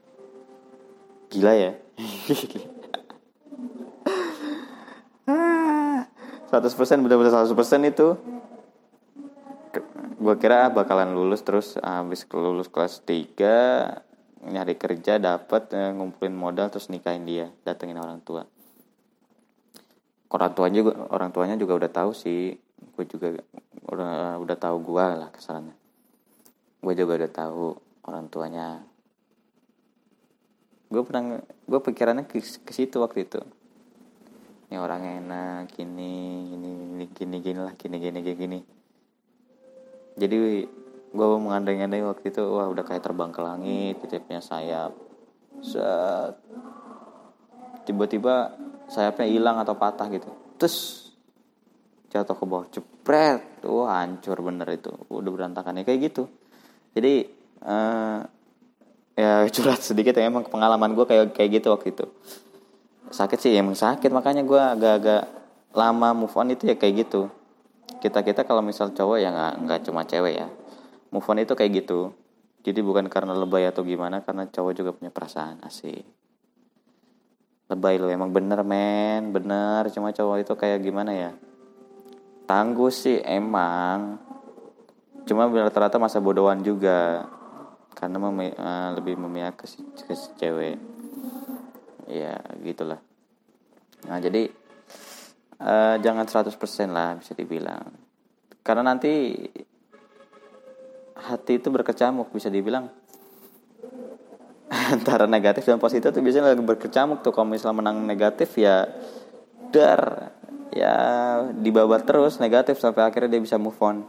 Gila 1.29 1.53
ya. 1.53 1.77
100% 6.47 7.03
bener-bener 7.03 7.29
100% 7.29 7.91
itu. 7.91 8.15
Gue 10.17 10.35
kira 10.41 10.73
bakalan 10.73 11.13
lulus 11.13 11.45
terus 11.45 11.77
habis 11.83 12.25
lulus 12.33 12.71
kelas 12.71 13.05
3 13.05 14.07
nyari 14.47 14.79
kerja 14.79 15.19
dapat 15.19 15.75
uh, 15.75 15.91
ngumpulin 15.93 16.33
modal 16.33 16.71
terus 16.71 16.87
nikahin 16.87 17.27
dia 17.27 17.51
datengin 17.67 17.99
orang 17.99 18.23
tua 18.23 18.47
orang 20.31 20.51
tuanya 20.55 20.75
juga 20.83 20.91
orang 21.11 21.29
tuanya 21.31 21.55
juga 21.55 21.73
udah 21.79 21.91
tahu 21.91 22.11
sih. 22.11 22.55
Gue 22.93 23.05
juga 23.09 23.33
udah 23.87 24.37
udah 24.41 24.57
tahu 24.57 24.77
gue 24.83 25.05
lah 25.17 25.29
kesalahannya 25.33 25.87
gue 26.87 26.93
juga 26.93 27.19
udah 27.19 27.31
tahu 27.31 27.65
orang 28.07 28.25
tuanya. 28.29 28.79
Gue 30.87 31.03
pernah 31.03 31.41
gue 31.43 31.79
pikirannya 31.83 32.23
ke, 32.29 32.39
ke 32.39 32.71
situ 32.71 33.01
waktu 33.03 33.27
itu. 33.27 33.41
Ini 34.67 34.79
orang 34.79 35.03
enak 35.23 35.75
gini 35.75 36.47
gini 36.47 36.69
gini 36.71 37.05
gini 37.11 37.37
gini 37.43 37.59
lah 37.59 37.73
gini 37.75 37.97
gini 37.99 38.19
gini 38.23 38.37
gini. 38.39 38.59
Jadi 40.15 40.37
gue 41.11 41.27
mengandai-andai 41.27 42.03
waktu 42.07 42.31
itu 42.31 42.43
wah 42.45 42.71
udah 42.71 42.83
kayak 42.87 43.03
terbang 43.03 43.35
ke 43.35 43.41
langit 43.43 43.99
punya 43.99 44.39
sayap. 44.39 44.95
Tiba-tiba 47.83 48.55
sayapnya 48.87 49.27
hilang 49.27 49.59
atau 49.61 49.75
patah 49.75 50.07
gitu. 50.11 50.31
Terus 50.57 51.07
jatuh 52.07 52.35
ke 52.39 52.45
bawah 52.47 52.65
cepret 52.71 53.43
wah 53.67 54.01
hancur 54.01 54.39
bener 54.41 54.67
itu. 54.73 54.91
Udah 55.11 55.31
berantakan. 55.31 55.79
Ya 55.79 55.83
kayak 55.83 56.11
gitu. 56.11 56.31
Jadi 56.95 57.27
uh, 57.63 58.23
ya 59.13 59.45
curhat 59.53 59.83
sedikit 59.83 60.15
ya. 60.15 60.27
Emang 60.27 60.47
pengalaman 60.47 60.95
gue 60.95 61.05
kayak 61.05 61.35
kayak 61.35 61.61
gitu 61.61 61.67
waktu 61.75 61.93
itu. 61.93 62.05
Sakit 63.11 63.39
sih 63.39 63.53
emang 63.55 63.75
sakit. 63.75 64.09
Makanya 64.09 64.43
gue 64.47 64.59
agak-agak 64.59 65.23
lama 65.75 66.09
move 66.15 66.33
on 66.33 66.55
itu 66.55 66.67
ya 66.67 66.75
kayak 66.79 67.07
gitu. 67.07 67.29
Kita 67.99 68.23
kita 68.23 68.47
kalau 68.47 68.63
misal 68.63 68.91
cowok 68.95 69.17
ya 69.19 69.29
nggak 69.31 69.53
nggak 69.67 69.79
cuma 69.87 70.07
cewek 70.07 70.33
ya. 70.41 70.47
Move 71.11 71.27
on 71.27 71.43
itu 71.43 71.53
kayak 71.53 71.85
gitu. 71.85 72.15
Jadi 72.67 72.83
bukan 72.83 73.07
karena 73.07 73.31
lebay 73.31 73.63
atau 73.63 73.87
gimana 73.87 74.19
karena 74.27 74.43
cowok 74.43 74.73
juga 74.75 74.91
punya 74.91 75.07
perasaan 75.07 75.63
asik 75.63 76.16
lebay 77.67 77.99
lo 77.99 78.07
emang 78.07 78.31
bener 78.31 78.63
men. 78.63 79.31
Bener 79.35 79.87
cuma 79.91 80.15
cowok 80.15 80.43
itu 80.43 80.53
kayak 80.55 80.79
gimana 80.83 81.11
ya? 81.11 81.31
Tangguh 82.47 82.91
sih 82.91 83.19
emang. 83.23 84.19
Cuma 85.27 85.51
rata-rata 85.51 85.99
masa 85.99 86.23
bodohan 86.23 86.63
juga. 86.63 87.27
Karena 87.91 88.21
memi 88.21 88.53
uh, 88.55 88.95
lebih 88.95 89.19
memihak 89.19 89.59
ke 89.59 89.65
si, 89.67 89.83
ke 89.83 90.15
si 90.15 90.31
cewek. 90.39 90.79
Ya 92.07 92.39
gitulah. 92.63 93.03
Nah 94.07 94.19
jadi 94.23 94.47
uh, 95.59 95.95
jangan 95.99 96.23
100% 96.23 96.55
lah 96.87 97.19
bisa 97.19 97.35
dibilang. 97.35 97.91
Karena 98.63 98.95
nanti 98.95 99.35
hati 101.17 101.57
itu 101.57 101.67
berkecamuk 101.73 102.29
bisa 102.31 102.47
dibilang 102.47 102.87
antara 104.95 105.25
negatif 105.25 105.63
dan 105.63 105.79
positif 105.79 106.11
tuh 106.11 106.19
biasanya 106.19 106.53
lagi 106.53 106.63
berkecamuk 106.63 107.23
tuh. 107.23 107.31
Kalau 107.31 107.47
misalnya 107.47 107.79
menang 107.79 108.03
negatif 108.03 108.55
ya 108.59 108.87
dar 109.71 110.31
ya 110.71 110.95
dibabat 111.55 112.03
terus 112.03 112.37
negatif 112.43 112.77
sampai 112.79 113.07
akhirnya 113.07 113.37
dia 113.37 113.41
bisa 113.43 113.55
move 113.55 113.79
on. 113.79 114.03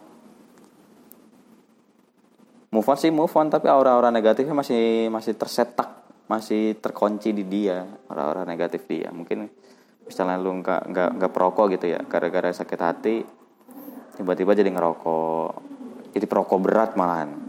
Move 2.69 2.89
on 2.89 2.99
sih 3.01 3.09
move 3.09 3.33
on 3.33 3.49
tapi 3.49 3.71
aura-aura 3.71 4.13
negatifnya 4.13 4.53
masih 4.53 5.09
masih 5.09 5.39
tersetak 5.39 6.05
masih 6.29 6.77
terkunci 6.77 7.33
di 7.33 7.47
dia 7.47 7.87
aura-aura 8.11 8.45
negatif 8.45 8.85
dia. 8.85 9.09
Mungkin 9.15 9.49
misalnya 10.09 10.41
lu 10.41 10.65
nggak 10.65 10.83
nggak 10.89 11.11
nggak 11.21 11.33
perokok 11.37 11.67
gitu 11.77 11.93
ya 11.93 12.01
gara-gara 12.09 12.49
sakit 12.49 12.81
hati 12.81 13.17
tiba-tiba 14.17 14.57
jadi 14.57 14.73
ngerokok 14.73 15.51
jadi 16.17 16.25
perokok 16.25 16.59
berat 16.65 16.91
malahan 16.97 17.48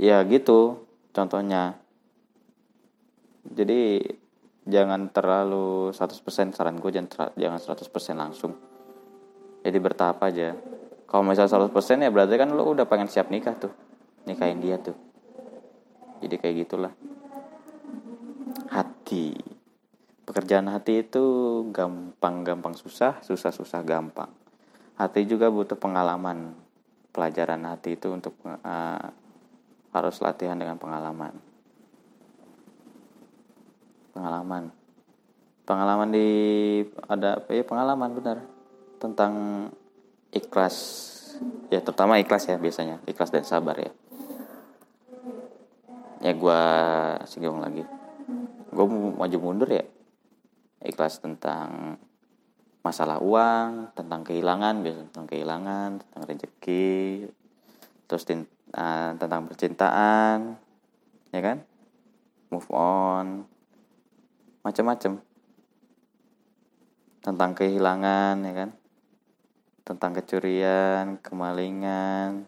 ya 0.00 0.24
gitu 0.24 0.88
contohnya. 1.12 1.76
Jadi 3.44 4.00
jangan 4.64 5.12
terlalu 5.12 5.92
100% 5.92 6.56
saran 6.56 6.80
gue 6.80 6.88
jangan 6.88 7.36
jangan 7.36 7.60
100% 7.60 8.16
langsung. 8.16 8.56
Jadi 9.60 9.76
bertahap 9.76 10.24
aja. 10.24 10.56
Kalau 11.04 11.22
misalnya 11.26 11.68
100% 11.68 12.00
ya 12.00 12.08
berarti 12.08 12.34
kan 12.40 12.48
lo 12.56 12.64
udah 12.64 12.88
pengen 12.88 13.12
siap 13.12 13.28
nikah 13.28 13.52
tuh 13.60 13.72
nikahin 14.24 14.64
dia 14.64 14.80
tuh. 14.80 14.96
Jadi 16.24 16.34
kayak 16.40 16.56
gitulah. 16.64 16.92
Hati. 18.72 19.36
Pekerjaan 20.24 20.70
hati 20.70 21.02
itu 21.02 21.24
gampang-gampang 21.74 22.78
susah 22.78 23.20
susah-susah 23.20 23.82
gampang. 23.82 24.30
Hati 24.96 25.26
juga 25.28 25.52
butuh 25.52 25.76
pengalaman. 25.76 26.56
Pelajaran 27.10 27.66
hati 27.66 27.98
itu 27.98 28.06
untuk 28.14 28.38
uh, 28.46 29.10
harus 29.90 30.16
latihan 30.22 30.58
dengan 30.58 30.78
pengalaman. 30.78 31.34
Pengalaman. 34.14 34.70
Pengalaman 35.66 36.08
di 36.10 36.28
ada 37.06 37.42
ya 37.46 37.64
pengalaman 37.66 38.10
benar. 38.14 38.38
Tentang 39.02 39.32
ikhlas. 40.30 40.76
Ya 41.70 41.82
terutama 41.82 42.18
ikhlas 42.22 42.46
ya 42.46 42.58
biasanya. 42.58 43.02
Ikhlas 43.06 43.34
dan 43.34 43.46
sabar 43.46 43.78
ya. 43.78 43.92
Ya 46.20 46.32
gue 46.36 46.62
singgung 47.26 47.64
lagi. 47.64 47.82
Gue 48.70 48.86
maju 48.90 49.36
mundur 49.40 49.70
ya. 49.70 49.82
Ikhlas 50.84 51.18
tentang 51.18 51.98
masalah 52.80 53.20
uang 53.20 53.92
tentang 53.92 54.24
kehilangan 54.24 54.80
biasa 54.80 55.00
tentang 55.12 55.26
kehilangan 55.28 55.88
tentang 56.00 56.22
rezeki. 56.24 57.28
Terus 58.08 58.24
uh, 58.74 59.10
tentang 59.18 59.46
percintaan 59.46 60.58
ya 61.30 61.40
kan? 61.42 61.58
Move 62.50 62.70
on. 62.74 63.26
Macam-macam 64.66 65.22
tentang 67.22 67.50
kehilangan 67.54 68.36
ya 68.42 68.52
kan? 68.52 68.70
Tentang 69.86 70.12
kecurian 70.18 71.18
kemalingan 71.22 72.46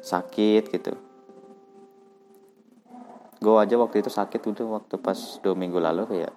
sakit 0.00 0.72
gitu. 0.72 0.96
Gue 3.40 3.56
aja 3.56 3.76
waktu 3.80 4.04
itu 4.04 4.12
sakit 4.12 4.40
udah 4.52 4.80
waktu 4.80 5.00
pas 5.00 5.16
dua 5.40 5.56
minggu 5.56 5.80
lalu 5.80 6.04
kayak 6.04 6.32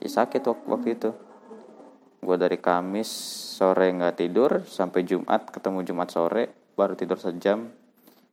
ya 0.00 0.08
sakit 0.08 0.40
waktu, 0.44 0.66
waktu 0.68 0.88
itu 0.96 1.10
gue 2.24 2.36
dari 2.40 2.56
Kamis 2.56 3.06
sore 3.60 3.92
nggak 3.92 4.16
tidur 4.16 4.50
sampai 4.64 5.04
Jumat 5.04 5.52
ketemu 5.52 5.84
Jumat 5.84 6.08
sore 6.10 6.72
baru 6.74 6.96
tidur 6.96 7.20
sejam. 7.20 7.70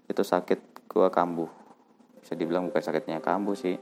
Itu 0.07 0.23
sakit 0.23 0.87
gue 0.87 1.07
kambuh. 1.11 1.51
Bisa 2.23 2.33
dibilang 2.33 2.71
bukan 2.71 2.81
sakitnya 2.81 3.21
kambuh 3.21 3.53
sih. 3.53 3.75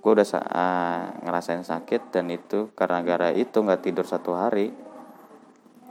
Gue 0.00 0.10
udah 0.14 0.24
uh, 0.24 1.02
ngerasain 1.26 1.66
sakit 1.66 2.14
dan 2.14 2.30
itu 2.30 2.72
karena 2.78 3.02
gara 3.02 3.34
itu 3.34 3.60
nggak 3.60 3.82
tidur 3.82 4.06
satu 4.06 4.38
hari 4.38 4.72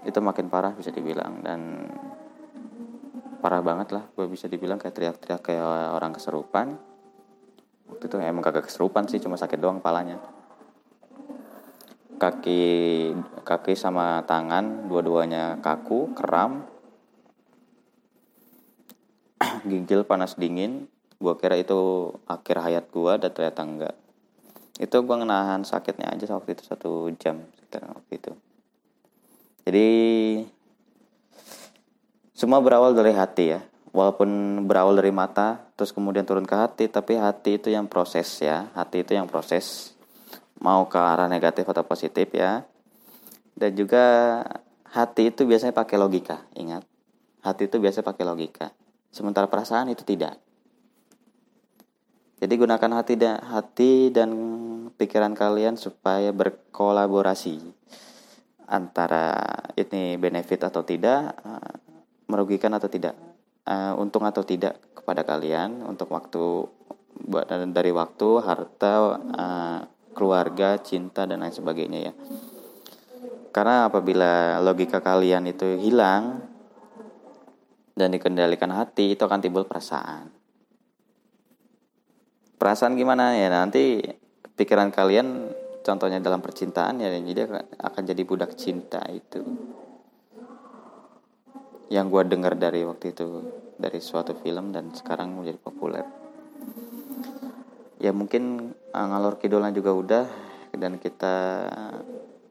itu 0.03 0.19
makin 0.19 0.47
parah 0.49 0.73
bisa 0.73 0.89
dibilang. 0.89 1.43
Dan 1.43 1.91
parah 3.43 3.61
banget 3.61 3.93
lah 3.93 4.07
gue 4.15 4.25
bisa 4.25 4.47
dibilang 4.47 4.79
kayak 4.79 4.95
teriak-teriak 4.95 5.41
kayak 5.43 5.63
orang 5.93 6.15
keserupan. 6.15 6.79
Waktu 7.91 8.03
itu 8.09 8.15
emang 8.23 8.41
kagak 8.41 8.65
keserupan 8.71 9.05
sih 9.05 9.21
cuma 9.21 9.37
sakit 9.37 9.59
doang 9.61 9.77
palanya 9.77 10.32
kaki 12.18 12.64
kaki 13.43 13.74
sama 13.74 14.24
tangan 14.28 14.88
dua-duanya 14.88 15.59
kaku 15.59 16.14
kram 16.16 16.66
gigil 19.70 20.03
panas 20.07 20.36
dingin. 20.39 20.88
Gue 21.24 21.39
kira 21.39 21.55
itu 21.55 22.11
akhir 22.28 22.59
hayat 22.59 22.86
gue 22.91 23.14
dan 23.16 23.32
ternyata 23.32 23.61
enggak. 23.64 23.95
Itu 24.76 25.05
gue 25.05 25.16
ngenahan 25.16 25.64
sakitnya 25.64 26.11
aja 26.11 26.36
waktu 26.36 26.57
itu 26.57 26.64
satu 26.68 27.07
jam 27.16 27.47
sekitar 27.55 27.88
waktu 27.88 28.14
itu. 28.20 28.32
Jadi 29.64 29.89
semua 32.36 32.59
berawal 32.59 32.91
dari 32.91 33.16
hati 33.16 33.55
ya. 33.55 33.61
Walaupun 33.93 34.66
berawal 34.66 34.97
dari 34.97 35.14
mata 35.14 35.70
terus 35.78 35.93
kemudian 35.93 36.26
turun 36.26 36.49
ke 36.49 36.55
hati 36.57 36.89
tapi 36.89 37.16
hati 37.16 37.61
itu 37.61 37.72
yang 37.72 37.88
proses 37.88 38.28
ya. 38.41 38.68
Hati 38.76 39.05
itu 39.05 39.16
yang 39.16 39.30
proses 39.30 39.92
mau 40.64 40.88
ke 40.88 40.95
arah 40.95 41.28
negatif 41.28 41.68
atau 41.68 41.84
positif 41.84 42.32
ya. 42.32 42.64
Dan 43.53 43.76
juga 43.78 44.03
hati 44.89 45.30
itu 45.30 45.45
biasanya 45.45 45.76
pakai 45.76 45.99
logika, 45.99 46.47
ingat. 46.57 46.82
Hati 47.43 47.70
itu 47.70 47.78
biasanya 47.78 48.07
pakai 48.07 48.24
logika. 48.26 48.72
Sementara 49.14 49.45
perasaan 49.45 49.93
itu 49.93 50.01
tidak. 50.01 50.39
Jadi 52.41 52.53
gunakan 52.57 52.91
hati 52.97 53.14
dan 53.16 53.39
hati 53.39 54.09
dan 54.09 54.32
pikiran 54.97 55.38
kalian 55.38 55.78
supaya 55.78 56.34
berkolaborasi 56.34 57.61
antara 58.68 59.38
ini 59.78 60.18
benefit 60.18 60.66
atau 60.66 60.82
tidak, 60.84 61.36
eh, 61.39 61.76
merugikan 62.28 62.74
atau 62.74 62.89
tidak, 62.89 63.14
uh, 63.68 63.93
untung 63.99 64.24
atau 64.26 64.43
tidak 64.43 64.80
kepada 64.95 65.24
kalian 65.28 65.84
untuk 65.86 66.11
waktu 66.11 66.68
dari 67.70 67.91
waktu, 67.93 68.30
harta, 68.41 68.93
uh, 69.16 69.80
keluarga, 70.14 70.80
cinta 70.80 71.26
dan 71.28 71.41
lain 71.41 71.51
sebagainya 71.51 71.99
ya. 72.09 72.14
Karena 73.53 73.89
apabila 73.89 74.57
logika 74.61 75.01
kalian 75.01 75.45
itu 75.49 75.78
hilang, 75.78 76.53
dan 77.93 78.09
dikendalikan 78.09 78.74
hati 78.74 79.14
itu 79.14 79.22
akan 79.22 79.39
timbul 79.41 79.66
perasaan. 79.70 80.34
Perasaan 82.57 82.97
gimana 82.97 83.38
ya? 83.38 83.53
Nanti 83.53 84.01
pikiran 84.57 84.89
kalian 84.89 85.53
contohnya 85.86 86.18
dalam 86.24 86.41
percintaan 86.41 87.03
ya 87.03 87.11
jadi 87.11 87.61
akan 87.78 88.01
jadi 88.01 88.22
budak 88.26 88.57
cinta 88.57 89.03
itu. 89.14 89.45
Yang 91.93 92.05
gue 92.09 92.24
dengar 92.34 92.57
dari 92.57 92.82
waktu 92.82 93.14
itu 93.14 93.26
dari 93.78 94.01
suatu 94.01 94.34
film 94.34 94.74
dan 94.74 94.89
sekarang 94.95 95.38
menjadi 95.38 95.59
populer 95.61 96.05
ya 98.04 98.12
mungkin 98.12 98.76
uh, 98.91 99.08
ngalor 99.08 99.39
kidolnya 99.39 99.72
juga 99.72 99.95
udah 99.95 100.26
dan 100.76 100.99
kita 100.99 101.36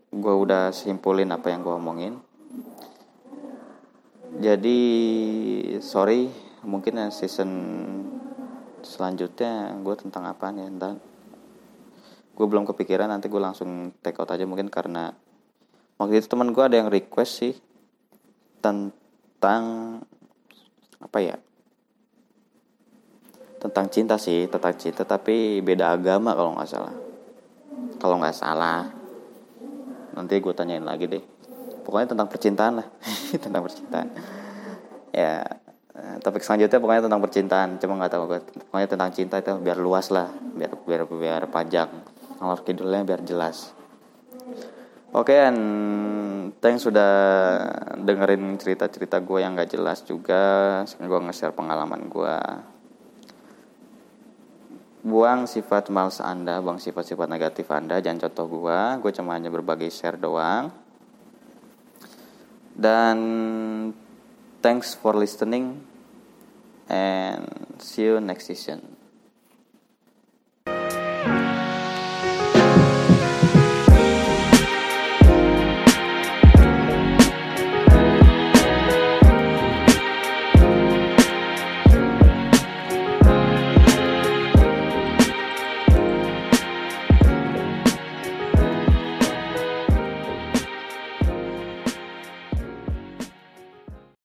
gue 0.09 0.35
udah 0.49 0.73
simpulin 0.73 1.29
apa 1.29 1.53
yang 1.53 1.61
gue 1.61 1.75
omongin. 1.77 2.17
Jadi 4.41 4.81
sorry 5.85 6.33
mungkin 6.65 7.05
ya 7.05 7.13
season 7.13 7.51
selanjutnya 8.81 9.77
gue 9.85 9.95
tentang 10.01 10.25
apa 10.25 10.49
nih 10.49 10.73
entah. 10.73 10.97
Gue 12.33 12.47
belum 12.49 12.65
kepikiran 12.65 13.13
nanti 13.13 13.29
gue 13.29 13.37
langsung 13.37 13.93
take 14.01 14.17
out 14.25 14.33
aja 14.33 14.49
mungkin 14.49 14.73
karena 14.73 15.13
waktu 16.01 16.17
itu 16.17 16.33
teman 16.33 16.57
gue 16.57 16.65
ada 16.65 16.81
yang 16.81 16.89
request 16.89 17.45
sih 17.45 17.55
tentang 18.65 19.63
apa 20.97 21.19
ya 21.21 21.37
tentang 23.63 23.87
cinta 23.87 24.19
sih 24.19 24.51
tentang 24.51 24.75
cinta 24.75 25.07
tapi 25.07 25.63
beda 25.63 25.95
agama 25.95 26.35
kalau 26.35 26.59
nggak 26.59 26.67
salah. 26.67 26.95
Kalau 28.03 28.19
nggak 28.19 28.35
salah. 28.35 28.91
Nanti 30.19 30.43
gue 30.43 30.51
tanyain 30.51 30.83
lagi 30.83 31.07
deh. 31.07 31.23
Pokoknya 31.87 32.11
tentang 32.11 32.27
percintaan 32.27 32.83
lah. 32.83 32.89
Tentang 33.45 33.63
percintaan. 33.63 34.09
Ya 35.15 35.47
topik 36.25 36.43
selanjutnya 36.43 36.83
pokoknya 36.83 37.03
tentang 37.07 37.23
percintaan. 37.23 37.69
Cuma 37.79 38.01
nggak 38.01 38.13
tahu 38.17 38.23
gue 38.27 38.41
pokoknya 38.67 38.89
tentang 38.91 39.11
cinta 39.15 39.39
itu 39.39 39.55
biar 39.63 39.79
luas 39.79 40.11
lah. 40.11 40.27
Biar 40.35 40.75
biar 40.83 41.07
biar 41.07 41.43
panjang. 41.47 41.89
Ngalor 42.43 42.67
kidulnya 42.67 43.07
biar 43.07 43.23
jelas. 43.23 43.71
Oke 45.13 45.37
okay, 45.37 45.53
and 45.53 45.61
thanks 46.65 46.89
sudah 46.89 47.13
dengerin 48.01 48.57
cerita 48.57 48.89
cerita 48.89 49.21
gue 49.21 49.45
yang 49.45 49.53
gak 49.53 49.69
jelas 49.69 50.01
juga. 50.09 50.81
Gue 50.97 51.21
nge-share 51.29 51.53
pengalaman 51.53 52.09
gue 52.09 52.37
buang 55.03 55.51
sifat 55.51 55.91
males 55.91 56.23
anda 56.23 56.63
buang 56.63 56.79
sifat-sifat 56.79 57.27
negatif 57.27 57.67
anda. 57.75 57.99
Jangan 57.99 58.31
contoh 58.31 58.47
gua 58.47 58.97
gue 59.03 59.11
cuma 59.11 59.35
hanya 59.35 59.51
berbagi 59.51 59.91
share 59.91 60.17
doang. 60.17 60.71
Dan 62.73 63.19
thanks 64.63 64.95
for 64.97 65.13
listening 65.13 65.83
and 66.89 67.45
see 67.83 68.09
you 68.09 68.23
next 68.23 68.49
season 68.49 69.02